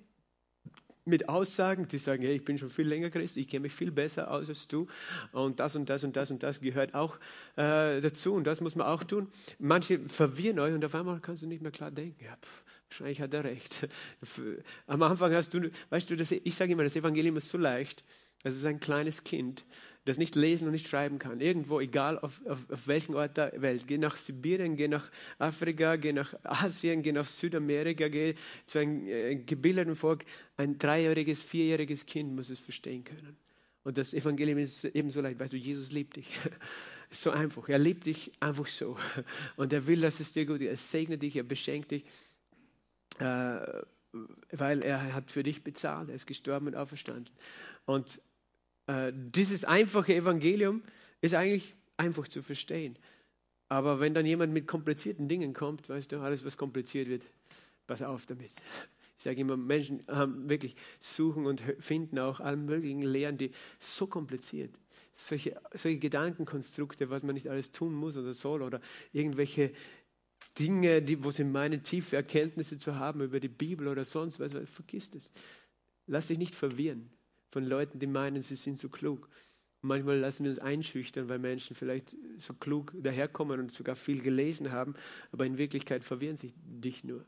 [1.03, 3.91] mit Aussagen, die sagen, hey, ich bin schon viel länger Christ, ich kenne mich viel
[3.91, 4.87] besser aus als du
[5.33, 7.17] und das und das und das und das gehört auch
[7.57, 9.27] äh, dazu und das muss man auch tun.
[9.59, 12.23] Manche verwirren euch und auf einmal kannst du nicht mehr klar denken.
[12.23, 13.89] Ja, pff, wahrscheinlich hat er recht.
[14.87, 18.05] Am Anfang hast du, weißt du, das, ich sage immer, das Evangelium ist so leicht,
[18.43, 19.65] es ist ein kleines Kind,
[20.05, 21.41] das nicht lesen und nicht schreiben kann.
[21.41, 23.85] Irgendwo, egal auf, auf, auf welchem Ort der Welt.
[23.87, 28.35] Geh nach Sibirien, geh nach Afrika, geh nach Asien, geh nach Südamerika, geh
[28.65, 30.25] zu einem äh, gebildeten Volk.
[30.57, 33.37] Ein dreijähriges, vierjähriges Kind muss es verstehen können.
[33.83, 35.39] Und das Evangelium ist ebenso leicht.
[35.39, 36.31] Weißt du, Jesus liebt dich.
[37.13, 37.67] So einfach.
[37.67, 38.95] Er liebt dich einfach so.
[39.57, 40.69] Und er will, dass es dir gut geht.
[40.69, 42.05] Er segnet dich, er beschenkt dich.
[43.19, 43.81] Äh,
[44.53, 46.07] weil er hat für dich bezahlt.
[46.07, 47.29] Er ist gestorben und auferstanden.
[47.85, 48.21] Und
[49.13, 50.81] dieses einfache Evangelium
[51.21, 52.97] ist eigentlich einfach zu verstehen.
[53.69, 57.23] Aber wenn dann jemand mit komplizierten Dingen kommt, weißt du, alles, was kompliziert wird,
[57.87, 58.51] pass auf damit.
[59.17, 64.07] Ich sage immer, Menschen haben wirklich suchen und finden auch alle möglichen Lehren, die so
[64.07, 64.73] kompliziert,
[65.13, 68.81] solche, solche Gedankenkonstrukte, was man nicht alles tun muss oder soll oder
[69.13, 69.71] irgendwelche
[70.57, 74.53] Dinge, die, wo sie meinen, tiefe Erkenntnisse zu haben über die Bibel oder sonst was,
[74.67, 75.31] vergiss das.
[76.07, 77.09] Lass dich nicht verwirren
[77.51, 79.29] von Leuten, die meinen, sie sind so klug.
[79.81, 84.71] manchmal lassen wir uns einschüchtern, weil Menschen vielleicht so klug daherkommen und sogar viel gelesen
[84.71, 84.95] haben,
[85.31, 87.25] aber in Wirklichkeit verwirren sich dich nur.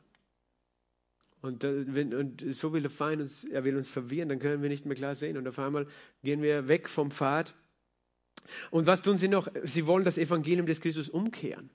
[1.42, 4.70] Und, wenn, und, so will der Feind uns, er will uns verwirren, dann können wir
[4.70, 5.36] nicht mehr klar sehen.
[5.36, 5.86] Und auf einmal
[6.22, 7.54] gehen wir weg vom Pfad.
[8.70, 9.48] Und was tun sie noch?
[9.62, 11.68] Sie wollen das Evangelium des Christus umkehren.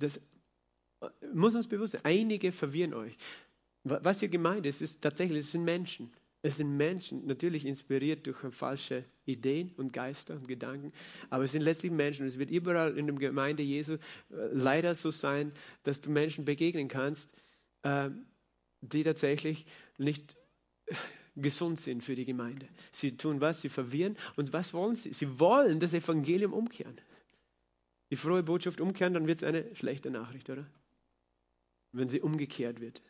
[0.00, 0.20] Das
[1.32, 2.00] muss uns bewusst sein.
[2.04, 3.16] Einige verwirren euch.
[3.84, 6.10] Was hier gemeint ist, ist tatsächlich, es sind Menschen.
[6.42, 10.92] Es sind Menschen, natürlich inspiriert durch falsche Ideen und Geister und Gedanken,
[11.28, 12.26] aber es sind letztlich Menschen.
[12.26, 13.98] Es wird überall in der Gemeinde Jesu äh,
[14.52, 17.34] leider so sein, dass du Menschen begegnen kannst,
[17.82, 18.08] äh,
[18.80, 19.66] die tatsächlich
[19.98, 20.36] nicht
[21.36, 22.68] gesund sind für die Gemeinde.
[22.90, 23.60] Sie tun was?
[23.60, 24.16] Sie verwirren.
[24.36, 25.12] Und was wollen sie?
[25.12, 27.00] Sie wollen das Evangelium umkehren.
[28.10, 30.66] Die frohe Botschaft umkehren, dann wird es eine schlechte Nachricht, oder?
[31.92, 33.02] Wenn sie umgekehrt wird.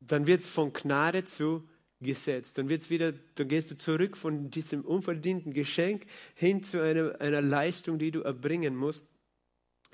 [0.00, 1.68] Dann wird es von Gnade zu
[2.00, 2.58] gesetzt.
[2.58, 7.42] Dann wird's wieder, dann gehst du zurück von diesem unverdienten Geschenk hin zu einer, einer
[7.42, 9.06] Leistung, die du erbringen musst.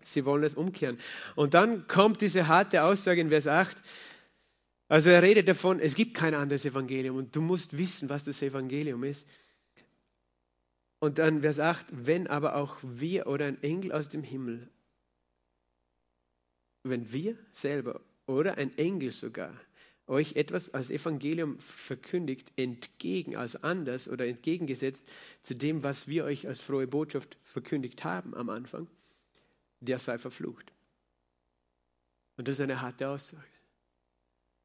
[0.02, 0.98] Sie wollen es umkehren.
[1.34, 3.82] Und dann kommt diese harte Aussage in Vers 8.
[4.88, 8.42] Also er redet davon, es gibt kein anderes Evangelium und du musst wissen, was das
[8.42, 9.26] Evangelium ist.
[10.98, 14.68] Und dann Vers 8, wenn aber auch wir oder ein Engel aus dem Himmel,
[16.82, 19.54] wenn wir selber oder ein Engel sogar
[20.06, 25.06] euch etwas als Evangelium verkündigt, entgegen, als anders oder entgegengesetzt
[25.42, 28.86] zu dem, was wir euch als frohe Botschaft verkündigt haben am Anfang,
[29.80, 30.72] der sei verflucht.
[32.36, 33.44] Und das ist eine harte Aussage.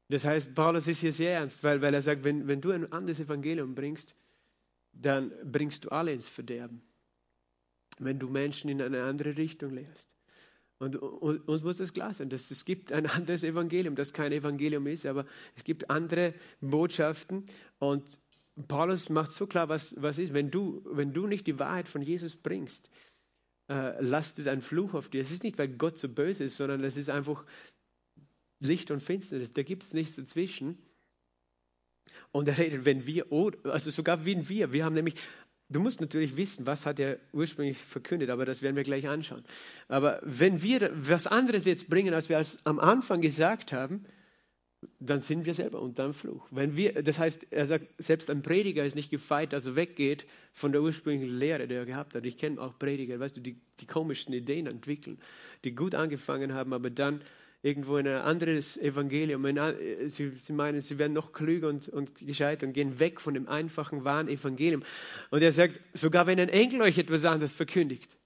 [0.08, 2.92] Das heißt, Paulus ist hier sehr ernst, weil, weil er sagt, wenn, wenn du ein
[2.92, 4.16] anderes Evangelium bringst,
[4.92, 6.82] dann bringst du alle ins Verderben.
[7.98, 10.12] Wenn du Menschen in eine andere Richtung lehrst.
[10.80, 14.86] Und uns muss das klar sein, dass es gibt ein anderes Evangelium, das kein Evangelium
[14.86, 17.44] ist, aber es gibt andere Botschaften.
[17.78, 18.18] Und
[18.66, 20.32] Paulus macht so klar, was, was ist.
[20.32, 22.88] Wenn du, wenn du nicht die Wahrheit von Jesus bringst,
[23.68, 25.20] äh, lastet ein Fluch auf dir.
[25.20, 27.44] Es ist nicht, weil Gott so böse ist, sondern es ist einfach
[28.58, 29.52] Licht und Finsternis.
[29.52, 30.78] Da gibt es nichts dazwischen.
[32.32, 33.26] Und er redet, wenn wir,
[33.64, 35.16] also sogar wenn wir, wir haben nämlich
[35.70, 39.44] Du musst natürlich wissen, was hat er ursprünglich verkündet, aber das werden wir gleich anschauen.
[39.86, 44.04] Aber wenn wir was anderes jetzt bringen, als wir als am Anfang gesagt haben,
[44.98, 46.46] dann sind wir selber unter einem Fluch.
[46.50, 50.26] Wenn wir, das heißt, er sagt, selbst ein Prediger ist nicht gefeit, dass er weggeht
[50.52, 52.24] von der ursprünglichen Lehre, die er gehabt hat.
[52.26, 55.18] Ich kenne auch Prediger, weißt du, die die komischsten Ideen entwickeln,
[55.64, 57.22] die gut angefangen haben, aber dann
[57.62, 59.46] irgendwo in ein anderes Evangelium.
[60.06, 63.48] Sie, sie meinen, sie werden noch klüger und, und gescheit und gehen weg von dem
[63.48, 64.82] einfachen, wahren Evangelium.
[65.30, 68.16] Und er sagt, sogar wenn ein Engel euch etwas anderes verkündigt.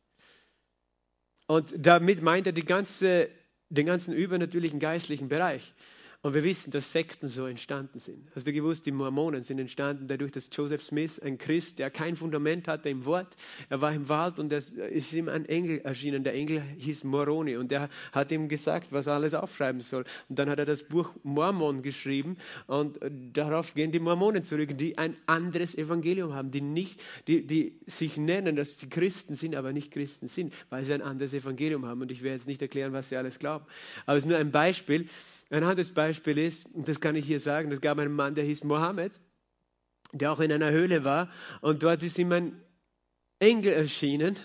[1.47, 3.29] Und damit meint er die ganze,
[3.69, 5.75] den ganzen übernatürlichen geistlichen Bereich.
[6.25, 8.27] Und wir wissen, dass Sekten so entstanden sind.
[8.35, 12.17] Hast du gewusst, die Mormonen sind entstanden dadurch, dass Joseph Smith, ein Christ, der kein
[12.17, 13.37] Fundament hatte im Wort,
[13.69, 16.25] er war im Wald und es ist ihm ein Engel erschienen.
[16.25, 20.07] Der Engel hieß Moroni und der hat ihm gesagt, was er alles aufschreiben soll.
[20.31, 22.99] Und dann hat er das Buch Mormon geschrieben und
[23.35, 28.17] darauf gehen die Mormonen zurück, die ein anderes Evangelium haben, die nicht, die, die sich
[28.17, 32.01] nennen, dass sie Christen sind, aber nicht Christen sind, weil sie ein anderes Evangelium haben.
[32.01, 33.67] Und ich werde jetzt nicht erklären, was sie alles glauben.
[34.07, 35.07] Aber es ist nur ein Beispiel.
[35.51, 38.45] Ein anderes Beispiel ist, und das kann ich hier sagen, es gab einen Mann, der
[38.45, 39.21] hieß Mohammed,
[40.13, 41.31] der auch in einer Höhle war
[41.61, 42.61] und dort ist ihm ein
[43.39, 44.37] Engel erschienen,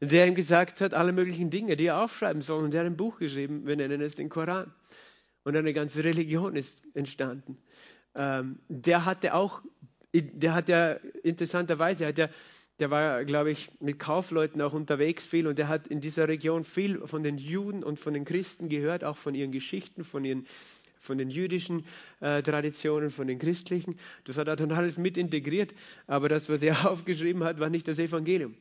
[0.00, 2.64] der ihm gesagt hat, alle möglichen Dinge, die er aufschreiben soll.
[2.64, 4.72] Und der hat ein Buch geschrieben, wir nennen es den Koran.
[5.44, 7.58] Und eine ganze Religion ist entstanden.
[8.14, 9.62] Ähm, der hatte auch,
[10.12, 12.28] der hat ja interessanterweise, hat ja
[12.80, 16.64] der war, glaube ich, mit Kaufleuten auch unterwegs viel und er hat in dieser Region
[16.64, 20.46] viel von den Juden und von den Christen gehört, auch von ihren Geschichten, von ihren
[20.98, 21.86] von den jüdischen
[22.20, 23.98] äh, Traditionen, von den christlichen.
[24.24, 25.74] Das hat er dann alles mit integriert,
[26.06, 28.54] aber das, was er aufgeschrieben hat, war nicht das Evangelium.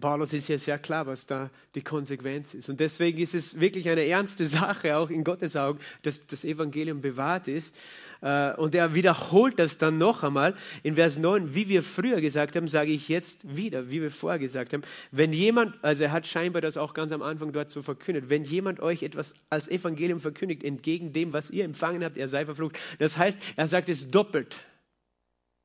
[0.00, 2.68] Paulus ist hier sehr klar, was da die Konsequenz ist.
[2.68, 7.00] Und deswegen ist es wirklich eine ernste Sache, auch in Gottes Augen, dass das Evangelium
[7.00, 7.74] bewahrt ist.
[8.20, 12.56] Äh, und er wiederholt das dann noch einmal in Vers 9, wie wir früher gesagt
[12.56, 14.82] haben, sage ich jetzt wieder, wie wir vorher gesagt haben.
[15.10, 18.44] Wenn jemand, also er hat scheinbar das auch ganz am Anfang dort so verkündet, wenn
[18.44, 22.78] jemand euch etwas als Evangelium verkündigt, entgegen dem, was ihr empfangen habt, er sei verflucht.
[22.98, 24.56] Das heißt, er sagt es doppelt.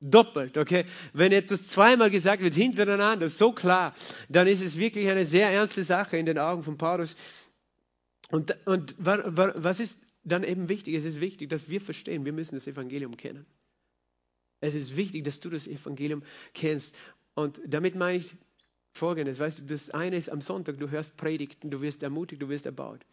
[0.06, 0.86] Doppelt, okay?
[1.14, 3.96] Wenn etwas zweimal gesagt wird, hintereinander, so klar,
[4.28, 7.16] dann ist es wirklich eine sehr ernste Sache in den Augen von Paulus.
[8.30, 10.96] Und, und was ist dann eben wichtig?
[10.96, 13.46] Es ist wichtig, dass wir verstehen, wir müssen das Evangelium kennen.
[14.60, 16.98] Es ist wichtig, dass du das Evangelium kennst.
[17.34, 18.36] Und damit meine ich
[18.92, 22.50] Folgendes, weißt du, das eine ist am Sonntag, du hörst Predigten, du wirst ermutigt, du
[22.50, 23.06] wirst erbaut.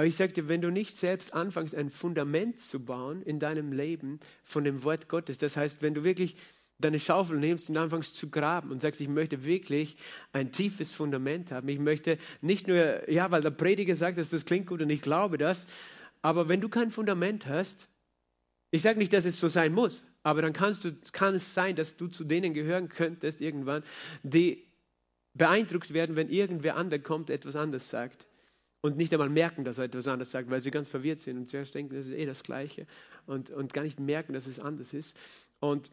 [0.00, 4.18] Aber ich dir, wenn du nicht selbst anfängst, ein Fundament zu bauen in deinem Leben
[4.42, 6.36] von dem Wort Gottes, das heißt, wenn du wirklich
[6.78, 9.98] deine Schaufel nimmst und anfängst zu graben und sagst, ich möchte wirklich
[10.32, 11.68] ein tiefes Fundament haben.
[11.68, 15.02] Ich möchte nicht nur, ja, weil der Prediger sagt, dass das klingt gut und ich
[15.02, 15.66] glaube das,
[16.22, 17.90] aber wenn du kein Fundament hast,
[18.70, 21.76] ich sage nicht, dass es so sein muss, aber dann kannst du, kann es sein,
[21.76, 23.82] dass du zu denen gehören könntest irgendwann,
[24.22, 24.66] die
[25.34, 28.29] beeindruckt werden, wenn irgendwer anderer kommt, etwas anderes sagt
[28.82, 31.50] und nicht einmal merken, dass er etwas anderes sagt, weil sie ganz verwirrt sind und
[31.50, 32.86] zuerst denken, das ist eh das Gleiche
[33.26, 35.16] und, und gar nicht merken, dass es anders ist.
[35.60, 35.90] Und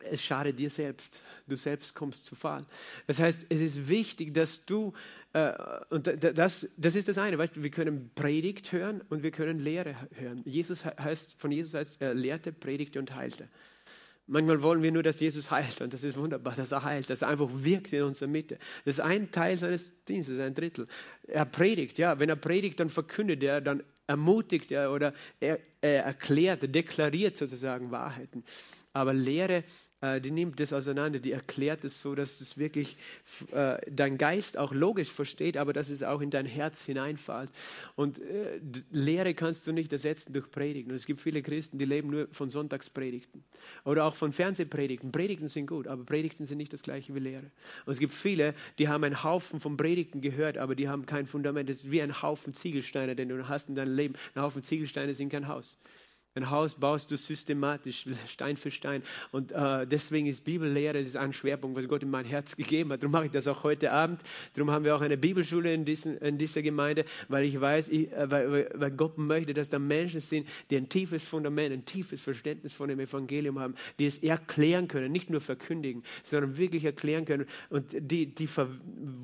[0.00, 1.20] es schadet dir selbst.
[1.46, 2.64] Du selbst kommst zu Fall.
[3.06, 4.92] Das heißt, es ist wichtig, dass du,
[5.32, 5.52] äh,
[5.90, 9.58] und das, das ist das eine, weißt du, wir können Predigt hören und wir können
[9.58, 10.42] Lehre hören.
[10.44, 13.48] Jesus heißt, von Jesus heißt, er lehrte, predigte und heilte.
[14.30, 17.22] Manchmal wollen wir nur, dass Jesus heilt und das ist wunderbar, dass er heilt, dass
[17.22, 18.58] er einfach wirkt in unserer Mitte.
[18.84, 20.86] Das ist ein Teil seines Dienstes, ein Drittel.
[21.26, 26.04] Er predigt, ja, wenn er predigt, dann verkündet er, dann ermutigt er oder er, er
[26.04, 28.44] erklärt, er deklariert sozusagen Wahrheiten.
[28.92, 29.64] Aber Lehre
[30.00, 32.96] die nimmt das auseinander, die erklärt es so, dass es wirklich
[33.52, 37.50] äh, dein Geist auch logisch versteht, aber dass es auch in dein Herz hineinfällt.
[37.96, 40.90] Und äh, Lehre kannst du nicht ersetzen durch Predigen.
[40.90, 43.42] Und es gibt viele Christen, die leben nur von Sonntagspredigten
[43.84, 45.10] oder auch von Fernsehpredigten.
[45.10, 47.50] Predigten sind gut, aber Predigten sind nicht das gleiche wie Lehre.
[47.84, 51.26] Und es gibt viele, die haben einen Haufen von Predigten gehört, aber die haben kein
[51.26, 51.68] Fundament.
[51.68, 54.14] Das ist wie ein Haufen Ziegelsteine, den du hast in deinem Leben.
[54.34, 55.78] Ein Haufen Ziegelsteine sind kein Haus.
[56.38, 59.02] Ein Haus baust du systematisch, Stein für Stein.
[59.32, 63.02] Und äh, deswegen ist Bibellehre ist ein Schwerpunkt, was Gott in mein Herz gegeben hat.
[63.02, 64.22] Darum mache ich das auch heute Abend.
[64.54, 68.12] Darum haben wir auch eine Bibelschule in, diesen, in dieser Gemeinde, weil ich weiß, ich,
[68.12, 72.20] äh, weil, weil Gott möchte, dass da Menschen sind, die ein tiefes Fundament, ein tiefes
[72.20, 77.24] Verständnis von dem Evangelium haben, die es erklären können, nicht nur verkündigen, sondern wirklich erklären
[77.24, 77.46] können.
[77.68, 78.48] Und die, die,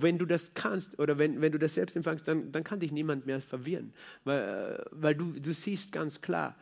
[0.01, 2.91] wenn du das kannst oder wenn, wenn du das selbst empfangst, dann, dann kann dich
[2.91, 3.93] niemand mehr verwirren,
[4.25, 6.57] weil, äh, weil du, du siehst ganz klar,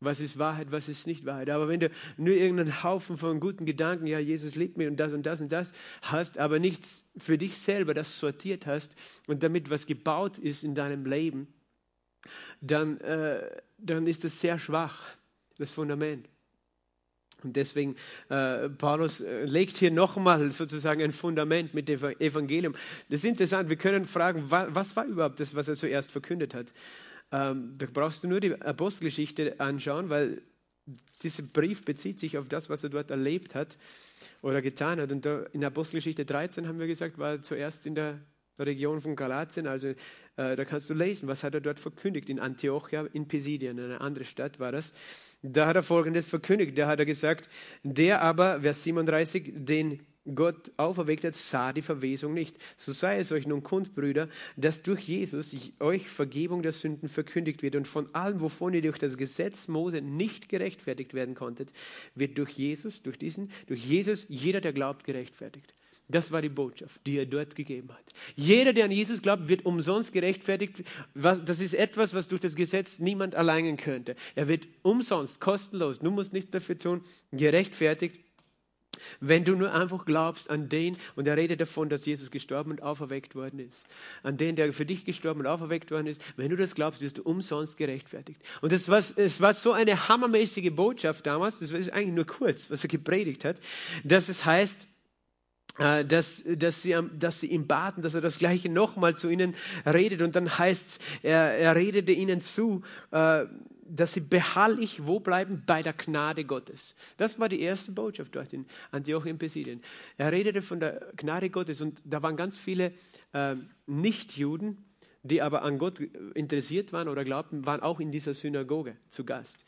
[0.00, 1.50] was ist Wahrheit, was ist nicht Wahrheit.
[1.50, 5.12] Aber wenn du nur irgendeinen Haufen von guten Gedanken, ja, Jesus liebt mich und das
[5.12, 8.94] und das und das hast, aber nichts für dich selber das sortiert hast
[9.26, 11.48] und damit was gebaut ist in deinem Leben,
[12.60, 15.02] dann, äh, dann ist das sehr schwach,
[15.58, 16.28] das Fundament.
[17.42, 17.96] Und deswegen,
[18.28, 22.74] äh, Paulus äh, legt hier nochmal sozusagen ein Fundament mit dem Evangelium.
[23.08, 26.54] Das ist interessant, wir können fragen, was, was war überhaupt das, was er zuerst verkündet
[26.54, 26.72] hat?
[27.32, 30.42] Ähm, da brauchst du nur die Apostelgeschichte anschauen, weil
[31.22, 33.76] dieser Brief bezieht sich auf das, was er dort erlebt hat
[34.42, 35.10] oder getan hat.
[35.10, 38.20] Und da in Apostelgeschichte 13 haben wir gesagt, war er zuerst in der
[38.58, 39.96] Region von Galatien, also äh,
[40.56, 44.24] da kannst du lesen, was hat er dort verkündigt, in Antiochia, in Pisidien, eine andere
[44.24, 44.94] Stadt war das.
[45.42, 47.48] Da hat er Folgendes verkündigt, da hat er gesagt,
[47.82, 52.56] der aber, Vers 37, den Gott auferweckt hat, sah die Verwesung nicht.
[52.76, 57.62] So sei es euch nun kund, Brüder, dass durch Jesus euch Vergebung der Sünden verkündigt
[57.62, 61.72] wird und von allem, wovon ihr durch das Gesetz Mose nicht gerechtfertigt werden konntet,
[62.14, 65.74] wird durch Jesus, durch diesen, durch Jesus jeder, der glaubt, gerechtfertigt.
[66.08, 68.04] Das war die Botschaft, die er dort gegeben hat.
[68.36, 70.84] Jeder, der an Jesus glaubt, wird umsonst gerechtfertigt.
[71.14, 74.14] das ist etwas, was durch das Gesetz niemand erlangen könnte.
[74.36, 78.20] Er wird umsonst, kostenlos, du musst nichts dafür tun, gerechtfertigt
[79.20, 82.82] wenn du nur einfach glaubst an den, und er redet davon, dass Jesus gestorben und
[82.82, 83.86] auferweckt worden ist,
[84.22, 87.18] an den, der für dich gestorben und auferweckt worden ist, wenn du das glaubst, wirst
[87.18, 88.40] du umsonst gerechtfertigt.
[88.60, 92.70] Und das war, es war so eine hammermäßige Botschaft damals, das ist eigentlich nur kurz,
[92.70, 93.60] was er gepredigt hat,
[94.04, 94.86] dass es heißt,
[95.78, 100.22] dass, dass, sie, dass sie ihn baten, dass er das Gleiche nochmal zu ihnen redet.
[100.22, 103.44] Und dann heißt es, er, er redete ihnen zu, äh,
[103.88, 105.62] dass sie beharrlich wo bleiben?
[105.66, 106.96] Bei der Gnade Gottes.
[107.16, 109.82] Das war die erste Botschaft dort in Antiochien in Pisidien.
[110.16, 112.92] Er redete von der Gnade Gottes und da waren ganz viele
[113.32, 113.54] äh,
[113.86, 114.84] Nichtjuden,
[115.22, 116.00] die aber an Gott
[116.34, 119.64] interessiert waren oder glaubten, waren auch in dieser Synagoge zu Gast.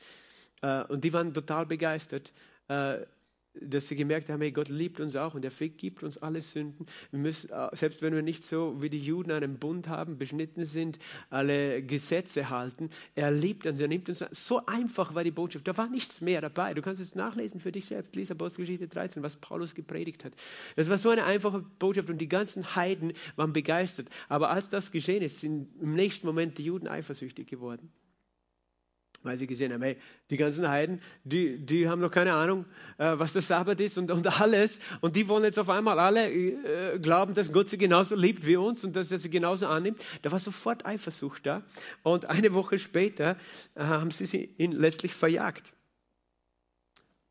[0.62, 2.32] Äh, und die waren total begeistert.
[2.68, 2.98] Äh,
[3.60, 6.86] dass sie gemerkt haben, hey, Gott liebt uns auch und er vergibt uns alle Sünden.
[7.12, 10.98] Müssen, äh, selbst wenn wir nicht so wie die Juden einen Bund haben, beschnitten sind,
[11.30, 14.24] alle Gesetze halten, er liebt uns, er nimmt uns.
[14.30, 15.66] So einfach war die Botschaft.
[15.68, 16.74] Da war nichts mehr dabei.
[16.74, 18.16] Du kannst es nachlesen für dich selbst.
[18.16, 20.32] Lies Apostelgeschichte 13, was Paulus gepredigt hat.
[20.76, 24.08] Das war so eine einfache Botschaft und die ganzen Heiden waren begeistert.
[24.28, 27.90] Aber als das geschehen ist, sind im nächsten Moment die Juden eifersüchtig geworden
[29.22, 29.96] weil sie gesehen haben, hey,
[30.30, 32.64] die ganzen Heiden, die, die haben noch keine Ahnung,
[32.98, 34.80] äh, was der Sabbat ist und, und alles.
[35.00, 38.56] Und die wollen jetzt auf einmal alle äh, glauben, dass Gott sie genauso liebt wie
[38.56, 40.00] uns und dass er sie genauso annimmt.
[40.22, 41.62] Da war sofort Eifersucht da.
[42.02, 43.36] Und eine Woche später
[43.74, 45.72] äh, haben sie ihn letztlich verjagt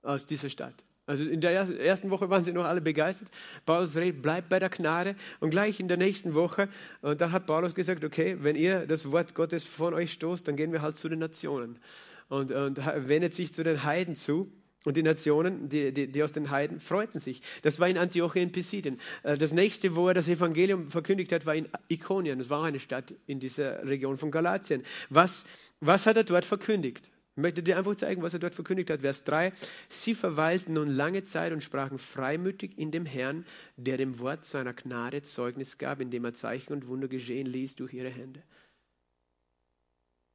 [0.01, 0.86] aus dieser Stadt.
[1.07, 3.29] Also in der ersten Woche waren sie noch alle begeistert.
[3.65, 5.15] Paulus redet, bleibt bei der Gnade.
[5.39, 6.67] Und gleich in der nächsten Woche,
[7.01, 10.57] und da hat Paulus gesagt, okay, wenn ihr das Wort Gottes von euch stoßt, dann
[10.57, 11.79] gehen wir halt zu den Nationen.
[12.27, 14.51] Und, und wendet sich zu den Heiden zu.
[14.83, 17.41] Und die Nationen, die, die, die, aus den Heiden, freuten sich.
[17.61, 18.99] Das war in Antiochien in Pisidien.
[19.23, 22.39] Äh, das nächste, wo er das Evangelium verkündigt hat, war in Ikonien.
[22.39, 24.83] Das war eine Stadt in dieser Region von Galatien.
[25.09, 25.45] Was,
[25.79, 27.09] was hat er dort verkündigt?
[27.37, 29.01] Ich möchte dir einfach zeigen, was er dort verkündigt hat.
[29.01, 29.53] Vers 3.
[29.89, 33.45] Sie verweilten nun lange Zeit und sprachen freimütig in dem Herrn,
[33.75, 37.93] der dem Wort seiner Gnade Zeugnis gab, indem er Zeichen und Wunder geschehen ließ durch
[37.93, 38.41] ihre Hände.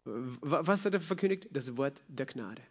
[0.05, 1.49] Was hat er verkündigt?
[1.51, 2.63] Das Wort der Gnade.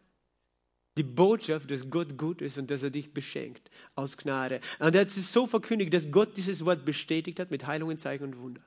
[0.98, 4.62] Die Botschaft, dass Gott gut ist und dass er dich beschenkt aus Gnade.
[4.80, 8.24] Und er hat es so verkündigt, dass Gott dieses Wort bestätigt hat mit Heilungen, Zeichen
[8.24, 8.62] und Wunder.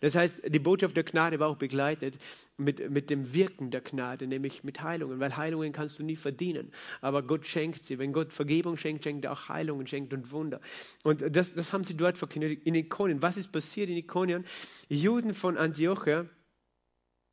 [0.00, 2.18] Das heißt, die Botschaft der Gnade war auch begleitet
[2.56, 6.72] mit, mit dem Wirken der Gnade, nämlich mit Heilungen, weil Heilungen kannst du nie verdienen.
[7.00, 7.98] Aber Gott schenkt sie.
[7.98, 10.60] Wenn Gott Vergebung schenkt, schenkt er auch Heilungen, schenkt und Wunder.
[11.02, 13.22] Und das, das haben sie dort verkündet, in Ikonien.
[13.22, 14.44] Was ist passiert in Ikonien?
[14.88, 16.26] Juden von Antiochia,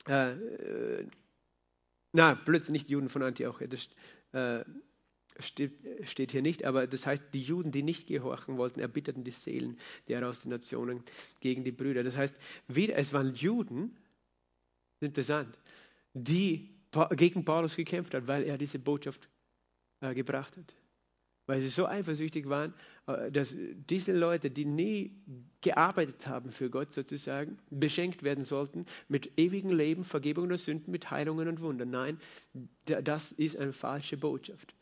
[0.08, 1.08] äh, äh
[2.16, 3.90] na, plötzlich nicht Juden von Antiochia, das,
[4.34, 4.64] äh,
[5.40, 5.74] steht,
[6.08, 9.80] steht hier nicht, aber das heißt, die Juden, die nicht gehorchen wollten, erbitterten die Seelen
[10.08, 11.04] derer aus den Nationen
[11.40, 12.04] gegen die Brüder.
[12.04, 13.96] Das heißt, wieder, es waren Juden,
[15.00, 15.58] interessant,
[16.14, 16.70] die
[17.12, 19.28] gegen Paulus gekämpft hat, weil er diese Botschaft
[20.02, 20.76] äh, gebracht hat.
[21.46, 22.74] Weil sie so eifersüchtig waren,
[23.08, 25.12] äh, dass diese Leute, die nie
[25.62, 31.10] gearbeitet haben für Gott sozusagen, beschenkt werden sollten mit ewigem Leben, Vergebung der Sünden, mit
[31.10, 31.90] Heilungen und Wundern.
[31.90, 32.20] Nein,
[32.86, 34.76] das ist eine falsche Botschaft.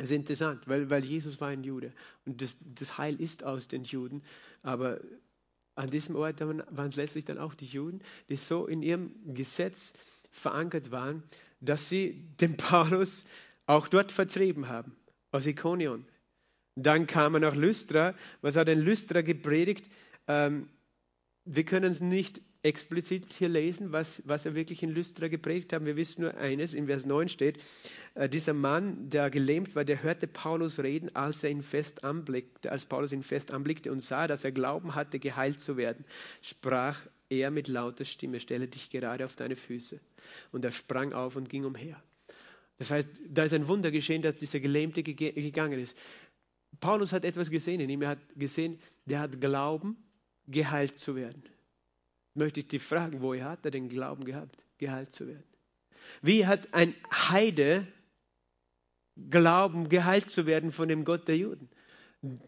[0.00, 1.92] Das ist interessant, weil, weil Jesus war ein Jude
[2.24, 4.22] und das, das Heil ist aus den Juden,
[4.62, 4.98] aber
[5.74, 9.92] an diesem Ort waren es letztlich dann auch die Juden, die so in ihrem Gesetz
[10.30, 11.22] verankert waren,
[11.60, 13.26] dass sie den Paulus
[13.66, 14.96] auch dort vertrieben haben,
[15.32, 16.06] aus Ikonion.
[16.76, 18.14] Dann kam er nach Lystra.
[18.40, 19.90] Was hat denn Lystra gepredigt?
[20.28, 20.70] Ähm,
[21.44, 25.84] wir können es nicht explizit hier lesen, was, was er wirklich in Lystra gepredigt hat.
[25.84, 27.58] Wir wissen nur eines, in Vers 9 steht,
[28.14, 32.70] äh, dieser Mann, der gelähmt war, der hörte Paulus reden, als er ihn fest anblickte,
[32.70, 36.04] als Paulus ihn fest anblickte und sah, dass er Glauben hatte, geheilt zu werden,
[36.42, 39.98] sprach er mit lauter Stimme, stelle dich gerade auf deine Füße.
[40.52, 42.02] Und er sprang auf und ging umher.
[42.76, 45.96] Das heißt, da ist ein Wunder geschehen, dass dieser Gelähmte gegangen ist.
[46.80, 48.02] Paulus hat etwas gesehen in ihm.
[48.02, 49.96] Er hat gesehen, der hat Glauben,
[50.46, 51.42] geheilt zu werden
[52.34, 55.44] möchte ich dich fragen, woher hat er den Glauben gehabt, geheilt zu werden?
[56.22, 57.86] Wie hat ein Heide
[59.28, 61.68] Glauben, geheilt zu werden von dem Gott der Juden?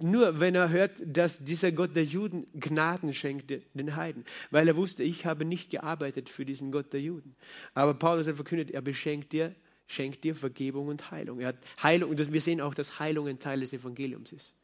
[0.01, 4.77] Nur wenn er hört, dass dieser Gott der Juden Gnaden schenkte den Heiden, weil er
[4.77, 7.35] wusste, ich habe nicht gearbeitet für diesen Gott der Juden.
[7.73, 9.55] Aber Paulus hat verkündet, er beschenkt dir,
[9.87, 11.41] schenkt dir Vergebung und Heilung.
[11.41, 14.55] Er hat Heilung, und wir sehen auch, dass Heilung ein Teil des Evangeliums ist.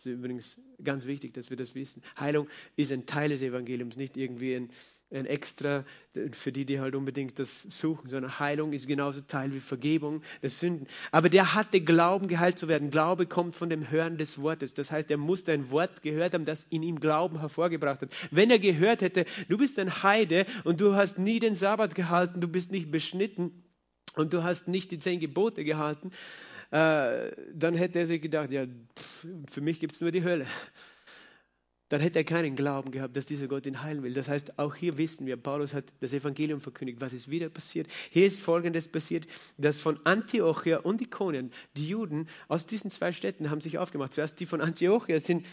[0.00, 2.02] Das ist übrigens ganz wichtig, dass wir das wissen.
[2.18, 4.70] Heilung ist ein Teil des Evangeliums, nicht irgendwie ein,
[5.10, 5.84] ein Extra
[6.32, 10.48] für die, die halt unbedingt das suchen, sondern Heilung ist genauso Teil wie Vergebung der
[10.48, 10.86] Sünden.
[11.10, 12.88] Aber der hatte Glauben, geheilt zu werden.
[12.88, 14.72] Glaube kommt von dem Hören des Wortes.
[14.72, 18.08] Das heißt, er musste ein Wort gehört haben, das in ihm Glauben hervorgebracht hat.
[18.30, 22.40] Wenn er gehört hätte, du bist ein Heide und du hast nie den Sabbat gehalten,
[22.40, 23.64] du bist nicht beschnitten
[24.16, 26.10] und du hast nicht die zehn Gebote gehalten,
[26.70, 28.66] äh, dann hätte er sich gedacht, ja,
[29.50, 30.46] für mich gibt es nur die Hölle.
[31.88, 34.14] Dann hätte er keinen Glauben gehabt, dass dieser Gott ihn heilen will.
[34.14, 37.00] Das heißt, auch hier wissen wir, Paulus hat das Evangelium verkündigt.
[37.00, 37.88] Was ist wieder passiert?
[38.10, 39.26] Hier ist Folgendes passiert,
[39.58, 44.12] dass von Antiochia und Ikonien, die Juden aus diesen zwei Städten haben sich aufgemacht.
[44.12, 45.44] Zuerst die von Antiochia sind,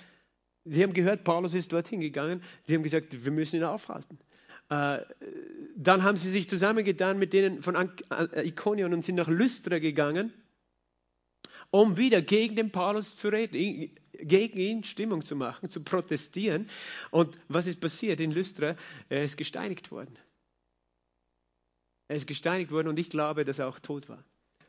[0.63, 2.43] sie haben gehört, Paulus ist dorthin gegangen.
[2.65, 4.20] Sie haben gesagt, wir müssen ihn aufhalten.
[4.70, 4.99] Äh,
[5.76, 7.76] dann haben sie sich zusammengetan mit denen von
[8.36, 10.32] Ikonion und sind nach Lystra gegangen
[11.72, 16.70] um wieder gegen den Paulus zu reden, gegen ihn Stimmung zu machen, zu protestieren.
[17.11, 18.76] Und was ist passiert in Lystra?
[19.09, 20.18] Er ist gesteinigt worden.
[22.07, 24.24] Er ist gesteinigt worden und ich glaube, dass er auch tot war.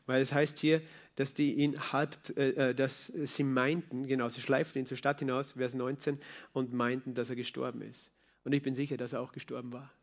[0.05, 0.81] Weil es heißt hier,
[1.15, 5.19] dass die ihn halb, äh, äh dass sie meinten, genau, sie schleiften ihn zur Stadt
[5.19, 6.19] hinaus, Vers 19,
[6.51, 8.11] und meinten, dass er gestorben ist.
[8.43, 9.93] Und ich bin sicher, dass er auch gestorben war.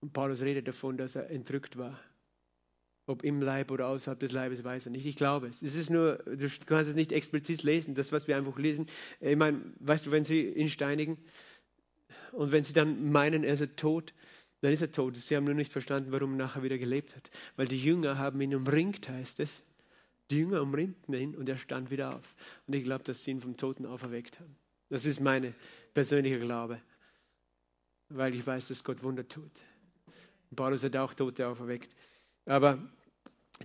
[0.00, 2.00] Und Paulus redet davon, dass er entrückt war
[3.06, 5.06] ob im Leib oder außerhalb des Leibes, weiß er nicht.
[5.06, 5.62] Ich glaube es.
[5.62, 8.86] Es ist nur, du kannst es nicht explizit lesen, das, was wir einfach lesen.
[9.20, 11.18] Ich meine, weißt du, wenn sie ihn steinigen
[12.32, 14.14] und wenn sie dann meinen, er ist tot,
[14.62, 15.16] dann ist er tot.
[15.16, 17.30] Sie haben nur nicht verstanden, warum er nachher wieder gelebt hat.
[17.56, 19.62] Weil die Jünger haben ihn umringt, heißt es.
[20.30, 22.34] Die Jünger umringten ihn und er stand wieder auf.
[22.66, 24.56] Und ich glaube, dass sie ihn vom Toten auferweckt haben.
[24.88, 25.52] Das ist meine
[25.92, 26.80] persönliche Glaube.
[28.08, 29.52] Weil ich weiß, dass Gott Wunder tut.
[30.56, 31.94] Paulus hat auch Tote auferweckt.
[32.46, 32.78] Aber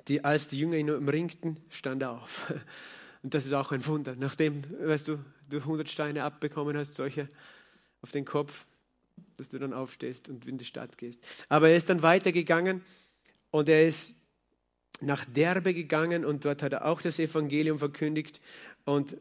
[0.08, 2.54] die, als die Jünger ihn umringten, stand er auf.
[3.24, 4.16] Und das ist auch ein Wunder.
[4.16, 5.20] Nachdem, weißt du,
[5.50, 7.28] du 100 Steine abbekommen hast, solche
[8.02, 8.66] auf den Kopf,
[9.36, 11.22] dass du dann aufstehst und in die Stadt gehst.
[11.50, 12.82] Aber er ist dann weitergegangen
[13.52, 14.14] und er ist
[15.02, 18.40] nach Derbe gegangen und dort hat er auch das Evangelium verkündigt
[18.86, 19.18] und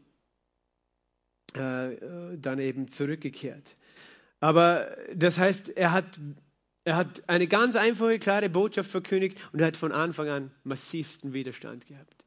[1.53, 3.75] äh, dann eben zurückgekehrt.
[4.39, 6.19] Aber das heißt, er hat
[6.83, 11.33] er hat eine ganz einfache, klare Botschaft verkündigt und er hat von Anfang an massivsten
[11.33, 12.25] Widerstand gehabt.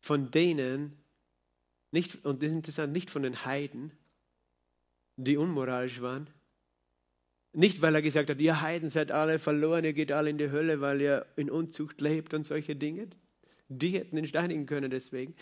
[0.00, 0.96] Von denen,
[1.90, 3.92] nicht, und das ist interessant, nicht von den Heiden,
[5.16, 6.28] die unmoralisch waren.
[7.52, 10.50] Nicht, weil er gesagt hat, ihr Heiden seid alle verloren, ihr geht alle in die
[10.50, 13.08] Hölle, weil ihr in Unzucht lebt und solche Dinge.
[13.68, 15.34] Die hätten ihn steinigen können deswegen.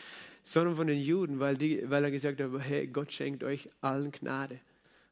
[0.45, 4.13] Sondern von den Juden, weil, die, weil er gesagt hat, hey, Gott schenkt euch allen
[4.13, 4.61] Gnade.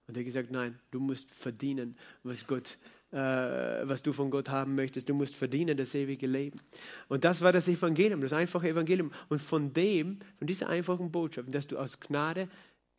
[0.06, 2.78] Und er hat gesagt, nein, du musst verdienen, was Gott
[3.12, 5.08] was du von Gott haben möchtest.
[5.08, 6.60] Du musst verdienen das ewige Leben.
[7.08, 9.12] Und das war das Evangelium, das einfache Evangelium.
[9.28, 12.48] Und von dem, von dieser einfachen Botschaft, dass du aus Gnade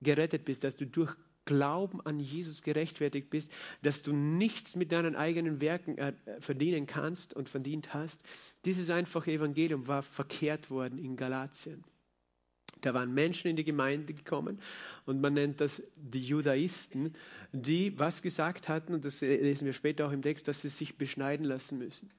[0.01, 3.51] gerettet bist, dass du durch Glauben an Jesus gerechtfertigt bist,
[3.81, 8.21] dass du nichts mit deinen eigenen Werken äh, verdienen kannst und verdient hast.
[8.65, 11.83] Dieses einfache Evangelium war verkehrt worden in Galatien.
[12.85, 14.61] Da waren Menschen in die Gemeinde gekommen
[15.05, 17.15] und man nennt das die Judaisten,
[17.51, 20.97] die was gesagt hatten, und das lesen wir später auch im Text, dass sie sich
[20.97, 22.09] beschneiden lassen müssen,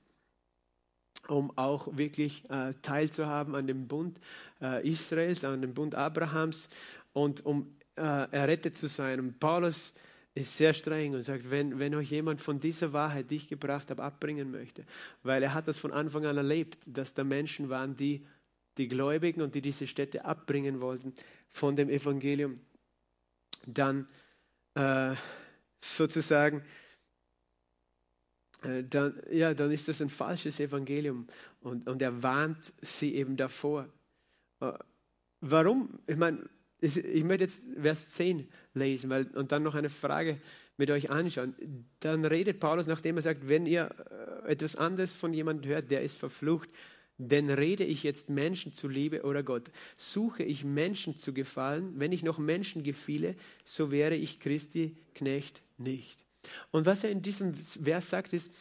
[1.28, 4.18] um auch wirklich äh, teilzuhaben an dem Bund
[4.60, 6.68] äh, Israels, an dem Bund Abrahams
[7.12, 9.20] und um äh, errettet zu sein.
[9.20, 9.92] Und Paulus
[10.34, 13.90] ist sehr streng und sagt, wenn, wenn euch jemand von dieser Wahrheit, die ich gebracht
[13.90, 14.84] habe, abbringen möchte,
[15.22, 18.26] weil er hat das von Anfang an erlebt, dass da Menschen waren, die
[18.78, 21.14] die Gläubigen und die diese Städte abbringen wollten
[21.50, 22.60] von dem Evangelium,
[23.66, 24.08] dann
[24.74, 25.14] äh,
[25.80, 26.62] sozusagen,
[28.62, 31.26] äh, dann, ja, dann ist das ein falsches Evangelium
[31.60, 33.88] und, und er warnt sie eben davor.
[34.60, 34.72] Äh,
[35.40, 36.00] warum?
[36.06, 36.48] Ich meine,
[36.80, 40.40] ich möchte jetzt Vers 10 lesen weil, und dann noch eine Frage
[40.76, 41.54] mit euch anschauen.
[42.00, 43.90] Dann redet Paulus, nachdem er sagt, wenn ihr
[44.44, 46.68] äh, etwas anderes von jemandem hört, der ist verflucht,
[47.18, 49.70] denn rede ich jetzt Menschen zuliebe oder Gott?
[49.96, 51.94] Suche ich Menschen zu gefallen?
[51.96, 56.24] Wenn ich noch Menschen gefiele, so wäre ich Christi Knecht nicht.
[56.70, 58.52] Und was er in diesem Vers sagt, ist,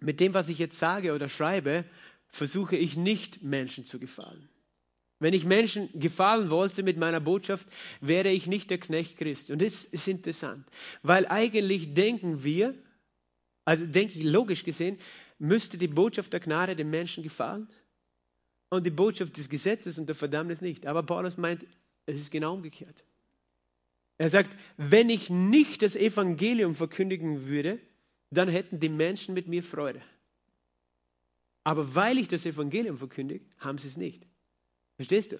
[0.00, 1.84] mit dem, was ich jetzt sage oder schreibe,
[2.28, 4.48] versuche ich nicht Menschen zu gefallen.
[5.18, 7.66] Wenn ich Menschen gefallen wollte mit meiner Botschaft,
[8.00, 9.52] wäre ich nicht der Knecht Christi.
[9.52, 10.66] Und das ist interessant,
[11.02, 12.74] weil eigentlich denken wir,
[13.66, 14.98] also denke ich logisch gesehen,
[15.40, 17.68] müsste die Botschaft der Gnade den Menschen gefallen?
[18.70, 20.86] und die Botschaft des Gesetzes und der Verdammnis nicht.
[20.86, 21.66] Aber Paulus meint,
[22.06, 23.04] es ist genau umgekehrt.
[24.16, 27.80] Er sagt, wenn ich nicht das Evangelium verkündigen würde,
[28.30, 30.00] dann hätten die Menschen mit mir Freude.
[31.64, 34.24] Aber weil ich das Evangelium verkündige, haben sie es nicht.
[34.96, 35.38] Verstehst du?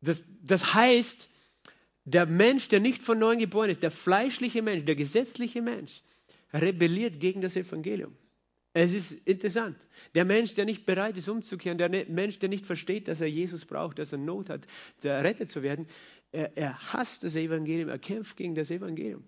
[0.00, 1.28] Das, das heißt,
[2.04, 6.02] der Mensch, der nicht von neuem geboren ist, der fleischliche Mensch, der gesetzliche Mensch,
[6.52, 8.14] rebelliert gegen das Evangelium.
[8.76, 9.76] Es ist interessant.
[10.16, 13.28] Der Mensch, der nicht bereit ist umzukehren, der ne-, Mensch, der nicht versteht, dass er
[13.28, 14.66] Jesus braucht, dass er Not hat,
[15.02, 15.86] errettet zu werden,
[16.32, 19.24] er, er hasst das Evangelium, er kämpft gegen das Evangelium.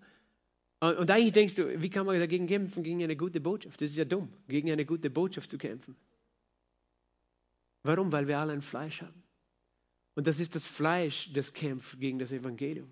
[0.80, 3.80] Und, und eigentlich denkst du, wie kann man dagegen kämpfen, gegen eine gute Botschaft?
[3.80, 5.96] Das ist ja dumm, gegen eine gute Botschaft zu kämpfen.
[7.84, 8.10] Warum?
[8.10, 9.22] Weil wir alle ein Fleisch haben.
[10.16, 12.90] Und das ist das Fleisch, das kämpft gegen das Evangelium.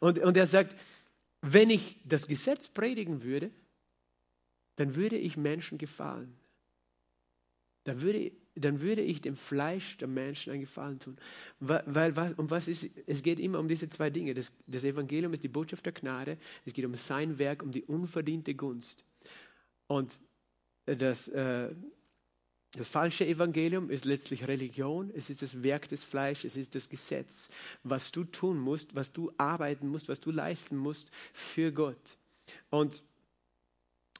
[0.00, 0.76] Und, und er sagt,
[1.40, 3.50] wenn ich das Gesetz predigen würde,
[4.76, 6.36] dann würde ich Menschen gefallen.
[7.84, 11.18] Dann würde, dann würde ich dem Fleisch der Menschen einen Gefallen tun.
[11.60, 14.34] Weil, weil um was ist, es geht immer um diese zwei Dinge.
[14.34, 16.38] Das, das Evangelium ist die Botschaft der Gnade.
[16.64, 19.04] Es geht um sein Werk, um die unverdiente Gunst.
[19.86, 20.18] Und
[20.86, 21.74] das, äh,
[22.72, 26.88] das falsche Evangelium ist letztlich Religion, es ist das Werk des Fleisches, es ist das
[26.88, 27.48] Gesetz,
[27.84, 32.18] was du tun musst, was du arbeiten musst, was du leisten musst für Gott.
[32.70, 33.02] Und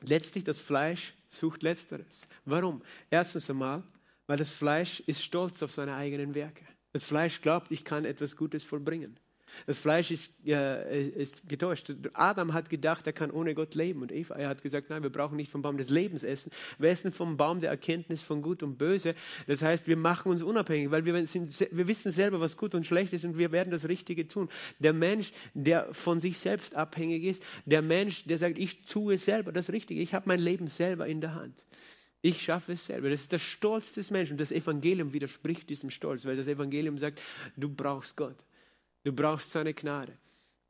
[0.03, 2.26] Letztlich das Fleisch sucht Letzteres.
[2.45, 2.82] Warum?
[3.11, 3.82] Erstens einmal,
[4.26, 6.64] weil das Fleisch ist stolz auf seine eigenen Werke.
[6.92, 9.18] Das Fleisch glaubt, ich kann etwas Gutes vollbringen.
[9.66, 11.92] Das Fleisch ist, äh, ist getäuscht.
[12.12, 14.02] Adam hat gedacht, er kann ohne Gott leben.
[14.02, 16.52] Und Eva er hat gesagt, nein, wir brauchen nicht vom Baum des Lebens essen.
[16.78, 19.14] Wir essen vom Baum der Erkenntnis von Gut und Böse.
[19.46, 22.86] Das heißt, wir machen uns unabhängig, weil wir, sind, wir wissen selber, was gut und
[22.86, 24.48] schlecht ist und wir werden das Richtige tun.
[24.78, 29.52] Der Mensch, der von sich selbst abhängig ist, der Mensch, der sagt, ich tue selber
[29.52, 30.00] das Richtige.
[30.00, 31.64] Ich habe mein Leben selber in der Hand.
[32.24, 33.11] Ich schaffe es selber.
[33.11, 34.32] Das ist der Stolz des Menschen.
[34.32, 37.20] Und das Evangelium widerspricht diesem Stolz, weil das Evangelium sagt,
[37.55, 38.36] du brauchst Gott.
[39.05, 40.12] Du brauchst seine Gnade.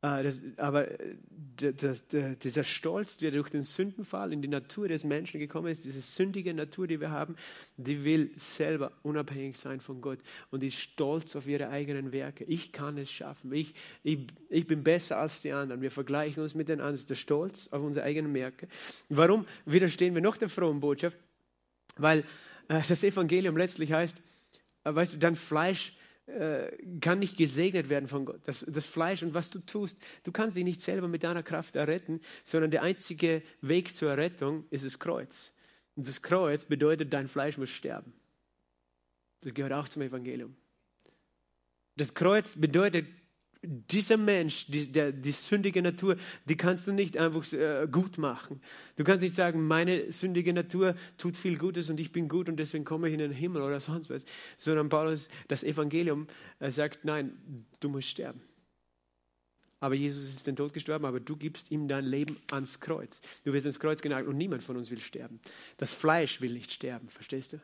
[0.05, 1.15] Äh, aber äh,
[1.57, 6.53] dieser Stolz, der durch den Sündenfall in die Natur des Menschen gekommen ist, diese sündige
[6.53, 7.35] Natur, die wir haben,
[7.77, 10.19] die will selber unabhängig sein von Gott
[10.51, 12.43] und ist stolz auf ihre eigenen Werke.
[12.43, 13.51] Ich kann es schaffen.
[13.53, 13.73] Ich,
[14.03, 15.81] ich, ich bin besser als die anderen.
[15.81, 16.93] Wir vergleichen uns mit den anderen.
[16.93, 18.67] Das ist der Stolz auf unsere eigenen Werke.
[19.09, 21.17] Warum widerstehen wir noch der frohen Botschaft?
[21.95, 22.19] Weil
[22.67, 24.21] äh, das Evangelium letztlich heißt,
[24.83, 25.97] weißt du, dein Fleisch
[27.01, 28.41] kann nicht gesegnet werden von Gott.
[28.45, 31.75] Das, das, Fleisch und was du tust, du kannst dich nicht selber mit deiner Kraft
[31.75, 35.53] erretten, sondern der einzige Weg zur Errettung ist das Kreuz.
[35.95, 38.11] Und das Kreuz bedeutet, dein Fleisch muss sterben.
[39.41, 40.55] Das gehört auch zum Evangelium.
[41.95, 43.05] Das Kreuz bedeutet,
[43.67, 48.61] dieser Mensch, die, der, die sündige Natur, die kannst du nicht einfach äh, gut machen.
[48.95, 52.57] Du kannst nicht sagen, meine sündige Natur tut viel Gutes und ich bin gut und
[52.57, 54.25] deswegen komme ich in den Himmel oder sonst was.
[54.57, 56.27] Sondern Paulus, das Evangelium
[56.59, 58.41] äh, sagt, nein, du musst sterben.
[59.79, 63.21] Aber Jesus ist den Tod gestorben, aber du gibst ihm dein Leben ans Kreuz.
[63.43, 65.39] Du wirst ans Kreuz genagelt und niemand von uns will sterben.
[65.77, 67.61] Das Fleisch will nicht sterben, verstehst du?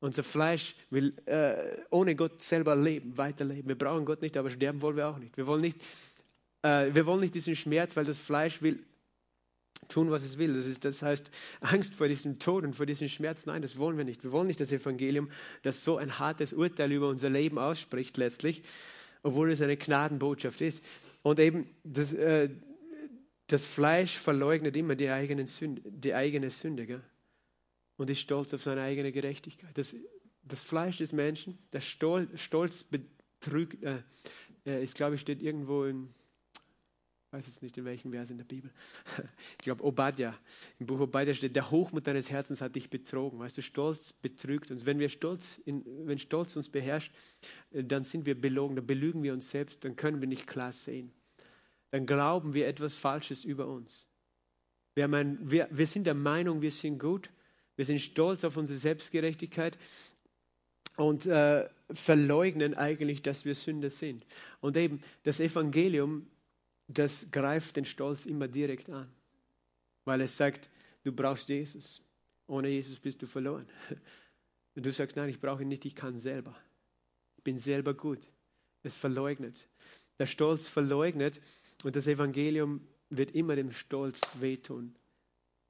[0.00, 3.68] Unser Fleisch will äh, ohne Gott selber leben, weiterleben.
[3.68, 5.36] Wir brauchen Gott nicht, aber sterben wollen wir auch nicht.
[5.36, 5.78] Wir wollen nicht,
[6.62, 8.84] äh, wir wollen nicht diesen Schmerz, weil das Fleisch will
[9.88, 10.54] tun, was es will.
[10.54, 11.30] Das, ist, das heißt,
[11.60, 14.22] Angst vor diesem Tod und vor diesem Schmerz, nein, das wollen wir nicht.
[14.22, 15.30] Wir wollen nicht das Evangelium,
[15.62, 18.62] das so ein hartes Urteil über unser Leben ausspricht letztlich,
[19.22, 20.82] obwohl es eine Gnadenbotschaft ist.
[21.22, 22.50] Und eben das, äh,
[23.46, 26.86] das Fleisch verleugnet immer die, eigenen Sünde, die eigene Sünde.
[26.86, 27.02] Gell?
[27.96, 29.76] Und ist stolz auf seine eigene Gerechtigkeit.
[29.76, 29.94] Das,
[30.42, 34.02] das Fleisch des Menschen, der Stolz, Stolz betrügt, äh,
[34.64, 36.14] äh, ist, glaube ich, steht irgendwo in,
[37.26, 38.70] ich weiß jetzt nicht in welchem Vers in der Bibel.
[39.58, 40.38] Ich glaube, Obadja,
[40.78, 43.40] im Buch Obadja steht, der Hochmut deines Herzens hat dich betrogen.
[43.40, 44.86] Weißt du, Stolz betrügt uns.
[44.86, 47.12] Wenn wir Stolz, in, wenn Stolz uns beherrscht,
[47.72, 50.72] äh, dann sind wir belogen, dann belügen wir uns selbst, dann können wir nicht klar
[50.72, 51.12] sehen.
[51.90, 54.08] Dann glauben wir etwas Falsches über uns.
[54.94, 57.30] Wir, mein, wir, wir sind der Meinung, wir sind gut
[57.76, 59.78] wir sind stolz auf unsere Selbstgerechtigkeit
[60.96, 64.26] und äh, verleugnen eigentlich, dass wir Sünder sind.
[64.60, 66.26] Und eben das Evangelium,
[66.88, 69.10] das greift den Stolz immer direkt an,
[70.04, 70.70] weil es sagt,
[71.04, 72.02] du brauchst Jesus.
[72.46, 73.66] Ohne Jesus bist du verloren.
[74.76, 76.54] Und du sagst, nein, ich brauche ihn nicht, ich kann selber.
[77.38, 78.20] Ich bin selber gut.
[78.82, 79.66] Es verleugnet.
[80.18, 81.40] Der Stolz verleugnet
[81.82, 84.94] und das Evangelium wird immer dem Stolz wehtun.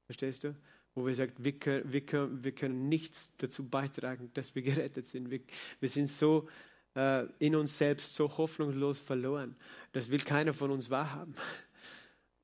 [0.05, 0.55] Verstehst du?
[0.97, 5.05] Wo wir sagen, wir können, wir, können, wir können nichts dazu beitragen, dass wir gerettet
[5.05, 5.29] sind.
[5.29, 5.41] Wir,
[5.79, 6.49] wir sind so
[6.95, 9.55] äh, in uns selbst so hoffnungslos verloren.
[9.91, 11.35] Das will keiner von uns wahrhaben.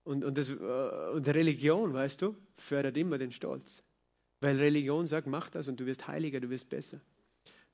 [0.06, 3.86] Und, und, das, äh, und Religion, weißt du, fördert immer den Stolz.
[4.41, 6.99] Weil Religion sagt, mach das und du wirst heiliger, du wirst besser.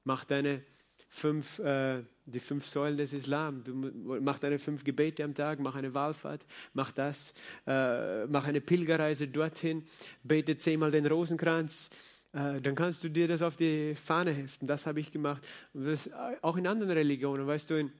[0.03, 0.63] Mach deine
[1.07, 3.63] fünf, äh, die fünf Säulen des Islam.
[3.63, 7.33] Du mach deine fünf Gebete am Tag, mach eine Wallfahrt, mach das,
[7.65, 9.85] äh, mach eine Pilgerreise dorthin,
[10.23, 11.89] bete zehnmal den Rosenkranz.
[12.33, 14.67] Äh, dann kannst du dir das auf die Fahne heften.
[14.67, 15.45] Das habe ich gemacht.
[15.73, 17.91] Das, äh, auch in anderen Religionen, weißt du, in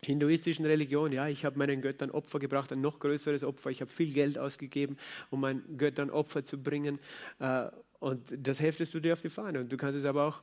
[0.00, 3.70] hinduistischen Religionen, ja, ich habe meinen Göttern Opfer gebracht, ein noch größeres Opfer.
[3.70, 4.96] Ich habe viel Geld ausgegeben,
[5.30, 7.00] um meinen Göttern Opfer zu bringen.
[7.40, 7.68] Äh,
[7.98, 9.60] und das heftest du dir auf die Fahne.
[9.60, 10.42] Und du kannst es aber auch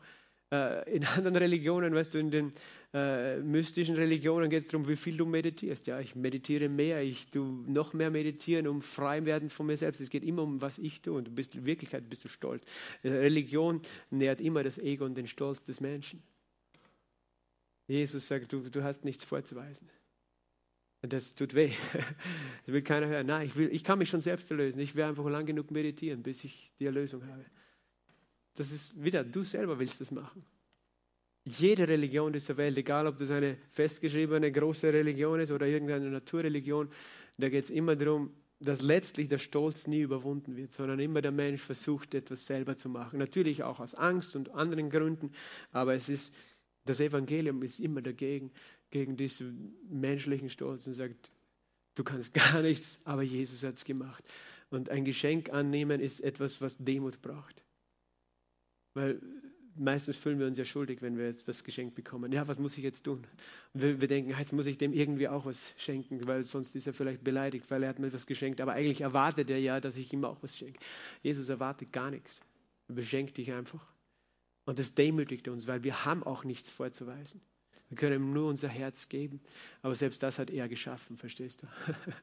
[0.55, 2.53] äh, in anderen Religionen, weißt du, in den
[2.93, 5.87] äh, mystischen Religionen geht es darum, wie viel du meditierst.
[5.87, 9.99] Ja, ich meditiere mehr, ich tue noch mehr meditieren, um frei werden von mir selbst.
[10.01, 12.63] Es geht immer um, was ich tue und du bist, in Wirklichkeit bist du stolz.
[13.03, 16.23] Äh, Religion nährt immer das Ego und den Stolz des Menschen.
[17.87, 19.89] Jesus sagt, du, du hast nichts vorzuweisen.
[21.01, 21.71] Das tut weh.
[22.65, 23.27] Das will keiner hören.
[23.27, 24.79] Nein, ich, will, ich kann mich schon selbst erlösen.
[24.79, 27.45] Ich will einfach lang genug meditieren, bis ich die Erlösung habe.
[28.55, 30.45] Das ist wieder, du selber willst das machen.
[31.45, 36.89] Jede Religion dieser Welt, egal ob das eine festgeschriebene große Religion ist oder irgendeine Naturreligion,
[37.37, 41.31] da geht es immer darum, dass letztlich der Stolz nie überwunden wird, sondern immer der
[41.31, 43.19] Mensch versucht, etwas selber zu machen.
[43.19, 45.31] Natürlich auch aus Angst und anderen Gründen,
[45.71, 46.33] aber es ist,
[46.85, 48.51] das Evangelium ist immer dagegen,
[48.89, 51.31] gegen diesen menschlichen Stolz und sagt,
[51.95, 54.23] du kannst gar nichts, aber Jesus hat es gemacht.
[54.69, 57.64] Und ein Geschenk annehmen ist etwas, was Demut braucht.
[58.95, 59.21] Weil
[59.75, 62.31] meistens fühlen wir uns ja schuldig, wenn wir jetzt was geschenkt bekommen.
[62.31, 63.27] Ja, was muss ich jetzt tun?
[63.73, 66.93] Wir, wir denken, jetzt muss ich dem irgendwie auch was schenken, weil sonst ist er
[66.93, 68.61] vielleicht beleidigt, weil er hat mir was geschenkt.
[68.61, 70.79] Aber eigentlich erwartet er ja, dass ich ihm auch was schenke.
[71.21, 72.41] Jesus erwartet gar nichts.
[72.87, 73.85] Er beschenkt dich einfach.
[74.65, 77.41] Und das demütigt uns, weil wir haben auch nichts vorzuweisen.
[77.89, 79.41] Wir können ihm nur unser Herz geben.
[79.81, 81.67] Aber selbst das hat er geschaffen, verstehst du?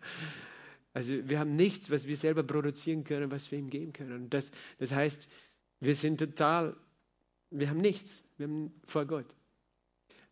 [0.94, 4.12] Also wir haben nichts, was wir selber produzieren können, was wir ihm geben können.
[4.12, 5.26] Und das, das heißt,
[5.82, 6.76] wir sind total,
[7.50, 9.36] wir haben nichts wir haben vor Gott.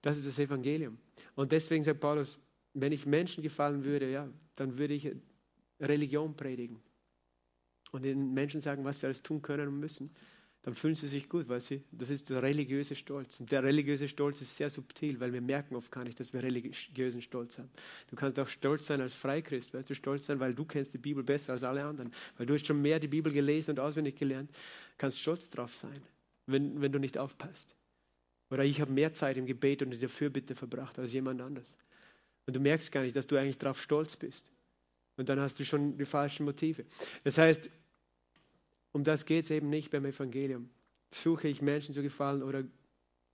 [0.02, 0.98] Das ist das Evangelium.
[1.36, 2.40] Und deswegen sagt Paulus,
[2.74, 5.12] wenn ich Menschen gefallen würde, ja, dann würde ich
[5.78, 6.80] Religion predigen.
[7.92, 10.10] Und den Menschen sagen, was sie alles tun können und müssen
[10.62, 13.40] dann fühlen sie sich gut, weil sie, das ist der religiöse Stolz.
[13.40, 16.42] Und der religiöse Stolz ist sehr subtil, weil wir merken oft gar nicht, dass wir
[16.42, 17.70] religiösen Stolz haben.
[18.08, 20.98] Du kannst auch stolz sein als Freikrist, weißt du, stolz sein, weil du kennst die
[20.98, 24.16] Bibel besser als alle anderen, weil du hast schon mehr die Bibel gelesen und auswendig
[24.16, 24.50] gelernt,
[24.98, 25.98] kannst stolz drauf sein,
[26.46, 27.74] wenn, wenn du nicht aufpasst.
[28.50, 31.78] Oder ich habe mehr Zeit im Gebet und in der Fürbitte verbracht als jemand anders.
[32.46, 34.50] Und du merkst gar nicht, dass du eigentlich darauf stolz bist.
[35.16, 36.84] Und dann hast du schon die falschen Motive.
[37.24, 37.70] Das heißt,
[38.92, 40.70] um das geht es eben nicht beim Evangelium.
[41.12, 42.64] Suche ich Menschen zu gefallen oder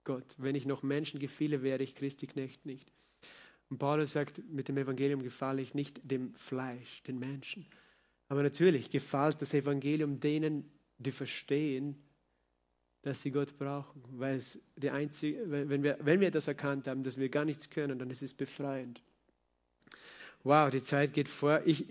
[0.05, 0.35] Gott?
[0.39, 2.93] Wenn ich noch Menschen gefiele, wäre ich Christi Knecht nicht.
[3.69, 7.67] Und Paulus sagt, mit dem Evangelium gefalle ich nicht dem Fleisch, den Menschen.
[8.29, 11.97] Aber natürlich gefällt das Evangelium denen, die verstehen,
[13.03, 14.03] dass sie Gott brauchen.
[14.13, 17.71] Weil es die einzige, wenn wir, wenn wir das erkannt haben, dass wir gar nichts
[17.71, 19.03] können, dann ist es befreiend.
[20.45, 21.63] Wow, die Zeit geht vor.
[21.65, 21.87] Ich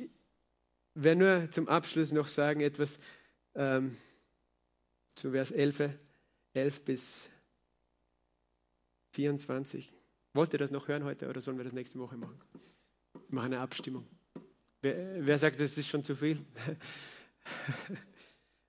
[0.93, 2.99] werde nur zum Abschluss noch sagen, etwas
[3.56, 3.97] ähm,
[5.16, 5.89] zu Vers 11,
[6.53, 7.30] 11 bis
[9.14, 9.91] 24.
[10.34, 12.39] Wollt ihr das noch hören heute oder sollen wir das nächste Woche machen?
[13.14, 14.06] Wir machen eine Abstimmung.
[14.82, 16.45] Wer, wer sagt, das ist schon zu viel?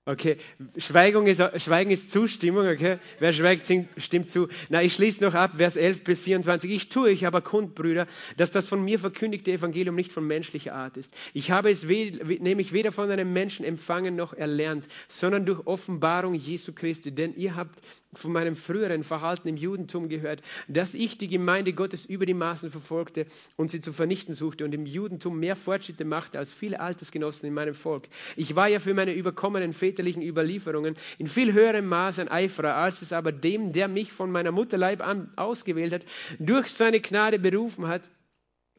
[0.07, 0.37] Okay,
[0.77, 2.99] Schweigung ist, Schweigen ist Zustimmung, okay?
[3.19, 4.47] Wer schweigt, stimmt zu.
[4.69, 6.71] Na, ich schließe noch ab, Vers 11 bis 24.
[6.71, 10.73] Ich tue euch aber kund, Brüder, dass das von mir verkündigte Evangelium nicht von menschlicher
[10.73, 11.13] Art ist.
[11.33, 16.71] Ich habe es nämlich weder von einem Menschen empfangen noch erlernt, sondern durch Offenbarung Jesu
[16.71, 17.13] Christi.
[17.13, 17.77] Denn ihr habt
[18.13, 22.71] von meinem früheren Verhalten im Judentum gehört, dass ich die Gemeinde Gottes über die Maßen
[22.71, 23.25] verfolgte
[23.57, 27.53] und sie zu vernichten suchte und im Judentum mehr Fortschritte machte als viele Altersgenossen in
[27.53, 28.07] meinem Volk.
[28.35, 33.01] Ich war ja für meine überkommenen väterlichen Überlieferungen in viel höherem Maße ein Eiferer, als
[33.01, 36.03] es aber dem, der mich von meiner Mutterleib an ausgewählt hat,
[36.39, 38.09] durch seine Gnade berufen hat,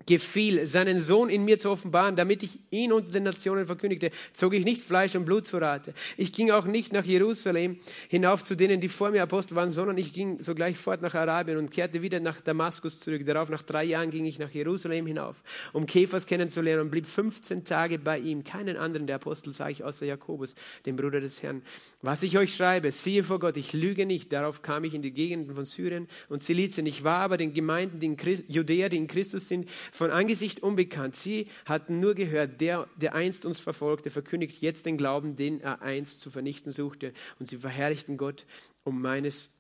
[0.07, 4.55] gefiel, seinen Sohn in mir zu offenbaren, damit ich ihn unter den Nationen verkündigte, zog
[4.55, 5.95] ich nicht Fleisch und Blut zu Rate.
[6.17, 7.79] Ich ging auch nicht nach Jerusalem
[8.09, 11.59] hinauf zu denen, die vor mir Apostel waren, sondern ich ging sogleich fort nach Arabien
[11.59, 13.25] und kehrte wieder nach Damaskus zurück.
[13.27, 15.37] Darauf, nach drei Jahren, ging ich nach Jerusalem hinauf,
[15.73, 18.45] um Käfers kennenzulernen und blieb 15 Tage bei ihm.
[18.45, 20.55] Keinen anderen der Apostel sah ich außer Jakobus,
[20.87, 21.63] dem Bruder des Herrn.
[22.01, 24.33] Was ich euch schreibe, siehe vor Gott, ich lüge nicht.
[24.33, 26.87] Darauf kam ich in die Gegenden von Syrien und Silizien.
[26.87, 30.63] Ich war aber den Gemeinden, die in Christ, Judäa, die in Christus sind, von Angesicht
[30.63, 31.17] unbekannt.
[31.17, 35.83] Sie hatten nur gehört, der, der einst uns verfolgte, verkündigt jetzt den Glauben, den er
[35.83, 37.13] einst zu vernichten suchte.
[37.39, 38.47] Und sie verherrlichten Gott
[38.85, 39.51] um meines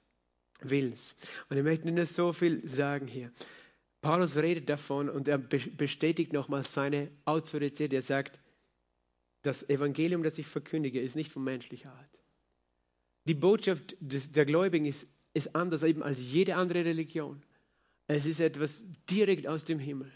[0.60, 1.16] Willens.
[1.48, 3.30] Und ich möchte nur so viel sagen hier.
[4.00, 7.92] Paulus redet davon und er bestätigt nochmal seine Autorität.
[7.92, 8.40] Er sagt,
[9.42, 12.20] das Evangelium, das ich verkündige, ist nicht von menschlicher Art.
[13.24, 15.08] Die Botschaft des, der Gläubigen ist
[15.38, 17.42] ist anders eben als jede andere Religion.
[18.06, 20.10] Es ist etwas direkt aus dem Himmel.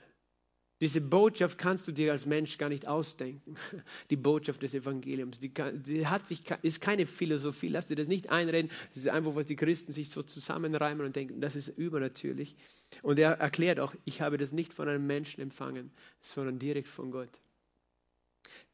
[0.83, 3.55] Diese Botschaft kannst du dir als Mensch gar nicht ausdenken.
[4.11, 5.39] Die Botschaft des Evangeliums.
[5.39, 7.69] Die, kann, die hat sich, ist keine Philosophie.
[7.69, 8.69] Lass dir das nicht einreden.
[8.89, 12.57] Das ist einfach, was die Christen sich so zusammenreimen und denken, das ist übernatürlich.
[13.03, 17.13] Und er erklärt auch, ich habe das nicht von einem Menschen empfangen, sondern direkt von
[17.13, 17.41] Gott.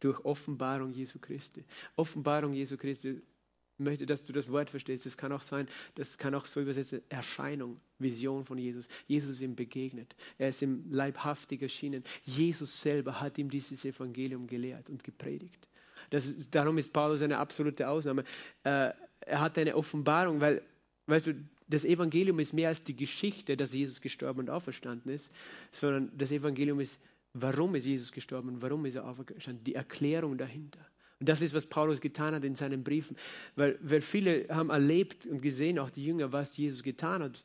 [0.01, 1.63] Durch Offenbarung Jesu Christi.
[1.95, 3.21] Offenbarung Jesu Christi
[3.79, 5.07] möchte, dass du das Wort verstehst.
[5.07, 8.89] Es kann auch sein, das kann auch so übersetzen, Erscheinung, Vision von Jesus.
[9.07, 10.15] Jesus ist ihm begegnet.
[10.39, 12.05] Er ist ihm leibhaftig erschienen.
[12.25, 15.69] Jesus selber hat ihm dieses Evangelium gelehrt und gepredigt.
[16.11, 18.25] Das, darum ist Paulus eine absolute Ausnahme.
[18.65, 20.63] Äh, er hat eine Offenbarung, weil,
[21.07, 21.35] weißt du,
[21.69, 25.31] das Evangelium ist mehr als die Geschichte, dass Jesus gestorben und auferstanden ist,
[25.71, 26.99] sondern das Evangelium ist,
[27.35, 30.81] warum ist Jesus gestorben und warum ist er auferstanden, die Erklärung dahinter.
[31.21, 33.17] Und das ist, was Paulus getan hat in seinen Briefen.
[33.57, 37.45] Weil, weil viele haben erlebt und gesehen, auch die Jünger, was Jesus getan hat.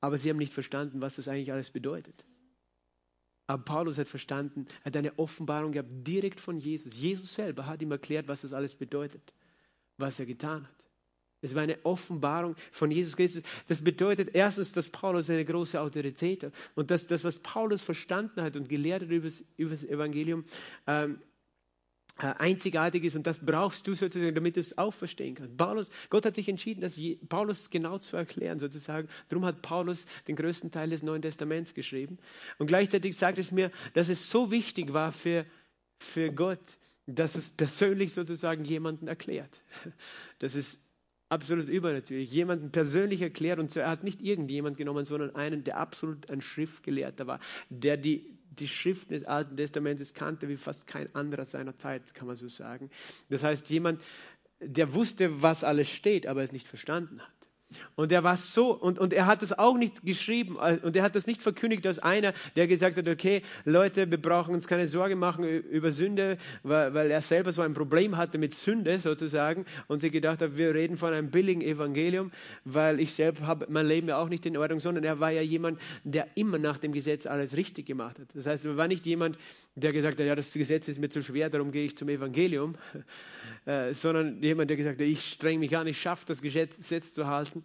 [0.00, 2.24] Aber sie haben nicht verstanden, was das eigentlich alles bedeutet.
[3.46, 6.98] Aber Paulus hat verstanden, hat eine Offenbarung gehabt direkt von Jesus.
[6.98, 9.32] Jesus selber hat ihm erklärt, was das alles bedeutet,
[9.98, 10.86] was er getan hat.
[11.42, 13.44] Es war eine Offenbarung von Jesus Christus.
[13.68, 18.42] Das bedeutet erstens, dass Paulus eine große Autorität hat und dass das, was Paulus verstanden
[18.42, 20.44] hat und gelehrt hat über das, Evangelium,
[20.86, 21.35] ähm, äh,
[22.16, 25.56] einzigartig ist und das brauchst du sozusagen, damit du es auch verstehen kannst.
[25.56, 26.98] Paulus, Gott hat sich entschieden, das
[27.28, 29.08] Paulus genau zu erklären sozusagen.
[29.28, 32.18] Darum hat Paulus den größten Teil des Neuen Testaments geschrieben.
[32.58, 35.44] Und gleichzeitig sagt es mir, dass es so wichtig war für,
[35.98, 39.60] für Gott, dass es persönlich sozusagen jemanden erklärt.
[40.38, 40.80] Das ist
[41.28, 42.30] absolut übernatürlich.
[42.30, 47.26] Jemanden persönlich erklärt und er hat nicht irgendjemand genommen, sondern einen, der absolut ein Schriftgelehrter
[47.26, 52.14] war, der die die Schriften des Alten Testamentes kannte wie fast kein anderer seiner Zeit,
[52.14, 52.90] kann man so sagen.
[53.28, 54.02] Das heißt, jemand,
[54.60, 57.35] der wusste, was alles steht, aber es nicht verstanden hat.
[57.96, 61.02] Und er war so, und, und er hat das auch nicht geschrieben, äh, und er
[61.02, 64.86] hat das nicht verkündigt als einer, der gesagt hat, okay, Leute, wir brauchen uns keine
[64.86, 69.64] Sorge machen über Sünde, weil, weil er selber so ein Problem hatte mit Sünde sozusagen
[69.88, 72.30] und sie gedacht hat, wir reden von einem billigen Evangelium,
[72.64, 75.42] weil ich selbst habe mein Leben ja auch nicht in Ordnung, sondern er war ja
[75.42, 78.28] jemand, der immer nach dem Gesetz alles richtig gemacht hat.
[78.34, 79.38] Das heißt, er war nicht jemand,
[79.76, 82.76] der gesagt hat, ja, das Gesetz ist mir zu schwer, darum gehe ich zum Evangelium,
[83.66, 87.26] äh, sondern jemand, der gesagt hat, ich streng mich an, ich schaffe das Gesetz zu
[87.26, 87.62] halten.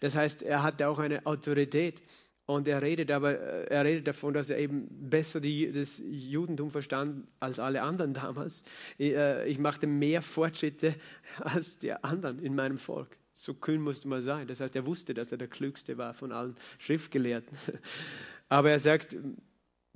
[0.00, 2.02] Das heißt, er hatte auch eine Autorität
[2.46, 6.70] und er redet aber, äh, er redet davon, dass er eben besser die, das Judentum
[6.70, 8.62] verstand als alle anderen damals.
[8.96, 10.94] Ich, äh, ich machte mehr Fortschritte
[11.38, 13.16] als die anderen in meinem Volk.
[13.34, 14.46] So kühn musste man sein.
[14.46, 17.58] Das heißt, er wusste, dass er der Klügste war von allen Schriftgelehrten.
[18.48, 19.16] Aber er sagt,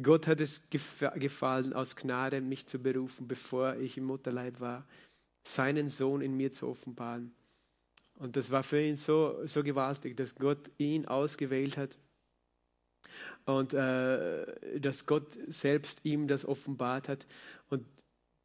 [0.03, 4.87] Gott hat es gefallen, aus Gnade mich zu berufen, bevor ich im Mutterleib war,
[5.47, 7.35] seinen Sohn in mir zu offenbaren.
[8.15, 11.99] Und das war für ihn so, so gewaltig, dass Gott ihn ausgewählt hat
[13.45, 17.27] und äh, dass Gott selbst ihm das offenbart hat.
[17.69, 17.87] Und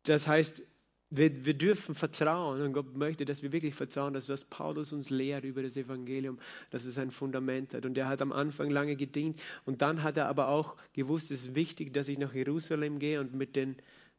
[0.03, 0.63] das heißt,
[1.11, 5.09] wir, wir, dürfen vertrauen und Gott möchte, dass wir wirklich vertrauen, dass was Paulus uns
[5.09, 6.39] lehrt über das Evangelium,
[6.69, 7.85] dass es ein Fundament hat.
[7.85, 11.45] Und er hat am Anfang lange gedient und dann hat er aber auch gewusst, es
[11.45, 13.75] ist wichtig, dass ich nach Jerusalem gehe und mit den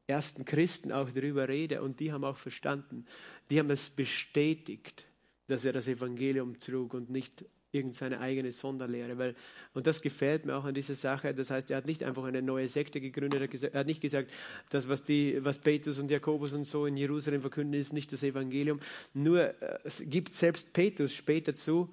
[0.07, 1.83] ersten Christen auch darüber rede.
[1.83, 3.07] Und die haben auch verstanden,
[3.51, 5.07] die haben es bestätigt,
[5.47, 9.19] dass er das Evangelium trug und nicht irgendeine eigene Sonderlehre.
[9.19, 9.35] Weil,
[9.75, 11.35] und das gefällt mir auch an dieser Sache.
[11.35, 13.65] Das heißt, er hat nicht einfach eine neue Sekte gegründet.
[13.65, 14.31] Er hat nicht gesagt,
[14.71, 18.23] das, was, die, was Petrus und Jakobus und so in Jerusalem verkünden, ist nicht das
[18.23, 18.81] Evangelium.
[19.15, 21.93] Nur äh, es gibt selbst Petrus später zu,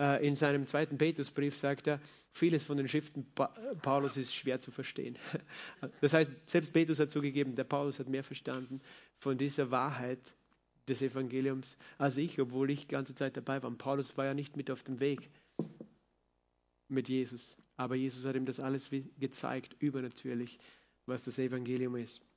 [0.00, 2.00] äh, in seinem zweiten Petrusbrief sagt er,
[2.32, 3.26] vieles von den Schriften
[3.82, 5.18] Paulus ist schwer zu verstehen.
[6.00, 8.80] Das heißt, selbst Petrus hat zugegeben, der Paulus hat mehr verstanden
[9.18, 10.34] von dieser Wahrheit
[10.90, 13.70] des Evangeliums als ich, obwohl ich die ganze Zeit dabei war.
[13.70, 15.30] Und Paulus war ja nicht mit auf dem Weg
[16.88, 17.56] mit Jesus.
[17.76, 20.58] Aber Jesus hat ihm das alles gezeigt, übernatürlich,
[21.06, 22.29] was das Evangelium ist.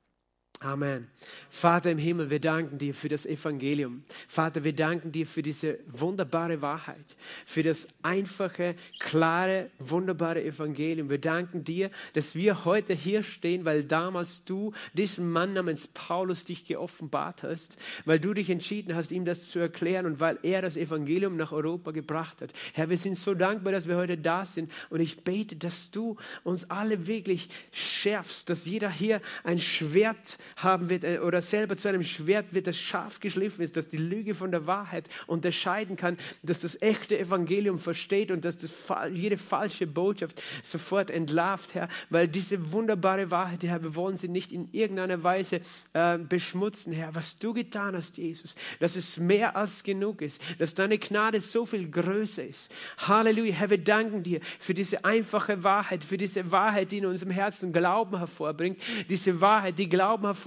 [0.64, 1.10] Amen.
[1.50, 4.04] Vater im Himmel, wir danken dir für das Evangelium.
[4.30, 11.10] Vater, wir danken dir für diese wunderbare Wahrheit, für das einfache, klare, wunderbare Evangelium.
[11.10, 16.46] Wir danken dir, dass wir heute hier stehen, weil damals du diesem Mann namens Paulus
[16.46, 20.62] dich geoffenbart hast, weil du dich entschieden hast, ihm das zu erklären und weil er
[20.62, 22.54] das Evangelium nach Europa gebracht hat.
[22.72, 26.16] Herr, wir sind so dankbar, dass wir heute da sind und ich bete, dass du
[26.46, 31.88] uns alle wirklich schärfst, dass jeder hier ein Schwert haben wird äh, oder selber zu
[31.88, 36.18] einem Schwert wird, das scharf geschliffen ist, das die Lüge von der Wahrheit unterscheiden kann,
[36.42, 38.72] dass das echte Evangelium versteht und dass das,
[39.12, 44.52] jede falsche Botschaft sofort entlarvt, Herr, weil diese wunderbare Wahrheit, Herr, wir wollen sie nicht
[44.52, 45.62] in irgendeiner Weise
[45.94, 47.16] äh, beschmutzen, Herr.
[47.16, 51.66] Was du getan hast, Jesus, dass es mehr als genug ist, dass deine Gnade so
[51.66, 52.72] viel größer ist.
[52.98, 57.32] Halleluja, Herr, wir danken dir für diese einfache Wahrheit, für diese Wahrheit, die in unserem
[57.32, 58.80] Herzen Glauben hervorbringt,
[59.10, 60.43] diese Wahrheit, die Glauben hervorbringt,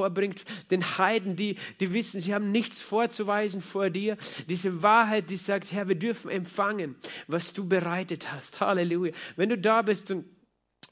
[0.70, 4.16] den Heiden, die, die wissen, sie haben nichts vorzuweisen vor dir,
[4.48, 8.60] diese Wahrheit, die sagt, Herr, wir dürfen empfangen, was du bereitet hast.
[8.60, 9.12] Halleluja.
[9.36, 10.24] Wenn du da bist und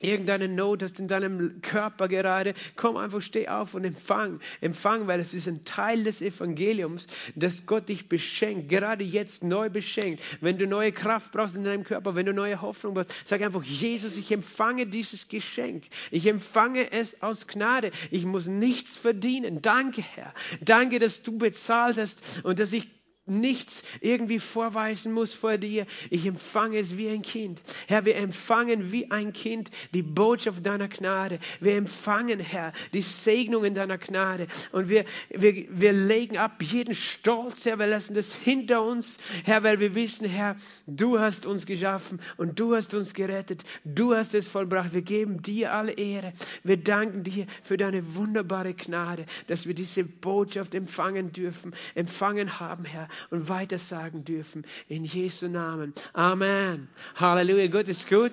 [0.00, 4.40] irgendeine Not hast in deinem Körper gerade, komm einfach, steh auf und empfang.
[4.60, 9.70] Empfang, weil es ist ein Teil des Evangeliums, dass Gott dich beschenkt, gerade jetzt neu
[9.70, 10.22] beschenkt.
[10.40, 13.62] Wenn du neue Kraft brauchst in deinem Körper, wenn du neue Hoffnung brauchst, sag einfach,
[13.62, 15.84] Jesus, ich empfange dieses Geschenk.
[16.10, 17.90] Ich empfange es aus Gnade.
[18.10, 19.62] Ich muss nichts verdienen.
[19.62, 20.34] Danke, Herr.
[20.60, 22.88] Danke, dass du bezahlt hast und dass ich
[23.26, 25.86] nichts irgendwie vorweisen muss vor dir.
[26.10, 27.62] Ich empfange es wie ein Kind.
[27.86, 31.38] Herr, wir empfangen wie ein Kind die Botschaft deiner Gnade.
[31.60, 34.46] Wir empfangen, Herr, die Segnungen deiner Gnade.
[34.72, 37.78] Und wir, wir, wir legen ab jeden Stolz, Herr.
[37.78, 40.56] Wir lassen das hinter uns, Herr, weil wir wissen, Herr,
[40.86, 43.64] du hast uns geschaffen und du hast uns gerettet.
[43.84, 44.92] Du hast es vollbracht.
[44.92, 46.34] Wir geben dir alle Ehre.
[46.62, 52.84] Wir danken dir für deine wunderbare Gnade, dass wir diese Botschaft empfangen dürfen, empfangen haben,
[52.84, 54.66] Herr und weitersagen dürfen.
[54.88, 55.94] In Jesu Namen.
[56.12, 56.88] Amen.
[57.16, 57.66] Halleluja.
[57.68, 58.32] Gott ist gut.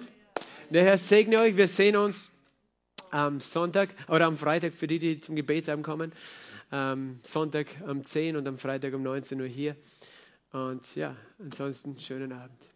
[0.69, 1.57] Der Herr segne euch.
[1.57, 2.29] Wir sehen uns
[3.11, 6.13] am Sonntag oder am Freitag für die, die zum Gebetsabend kommen.
[6.69, 9.75] Am Sonntag um 10 und am Freitag um 19 Uhr hier.
[10.51, 12.70] Und ja, ansonsten schönen Abend.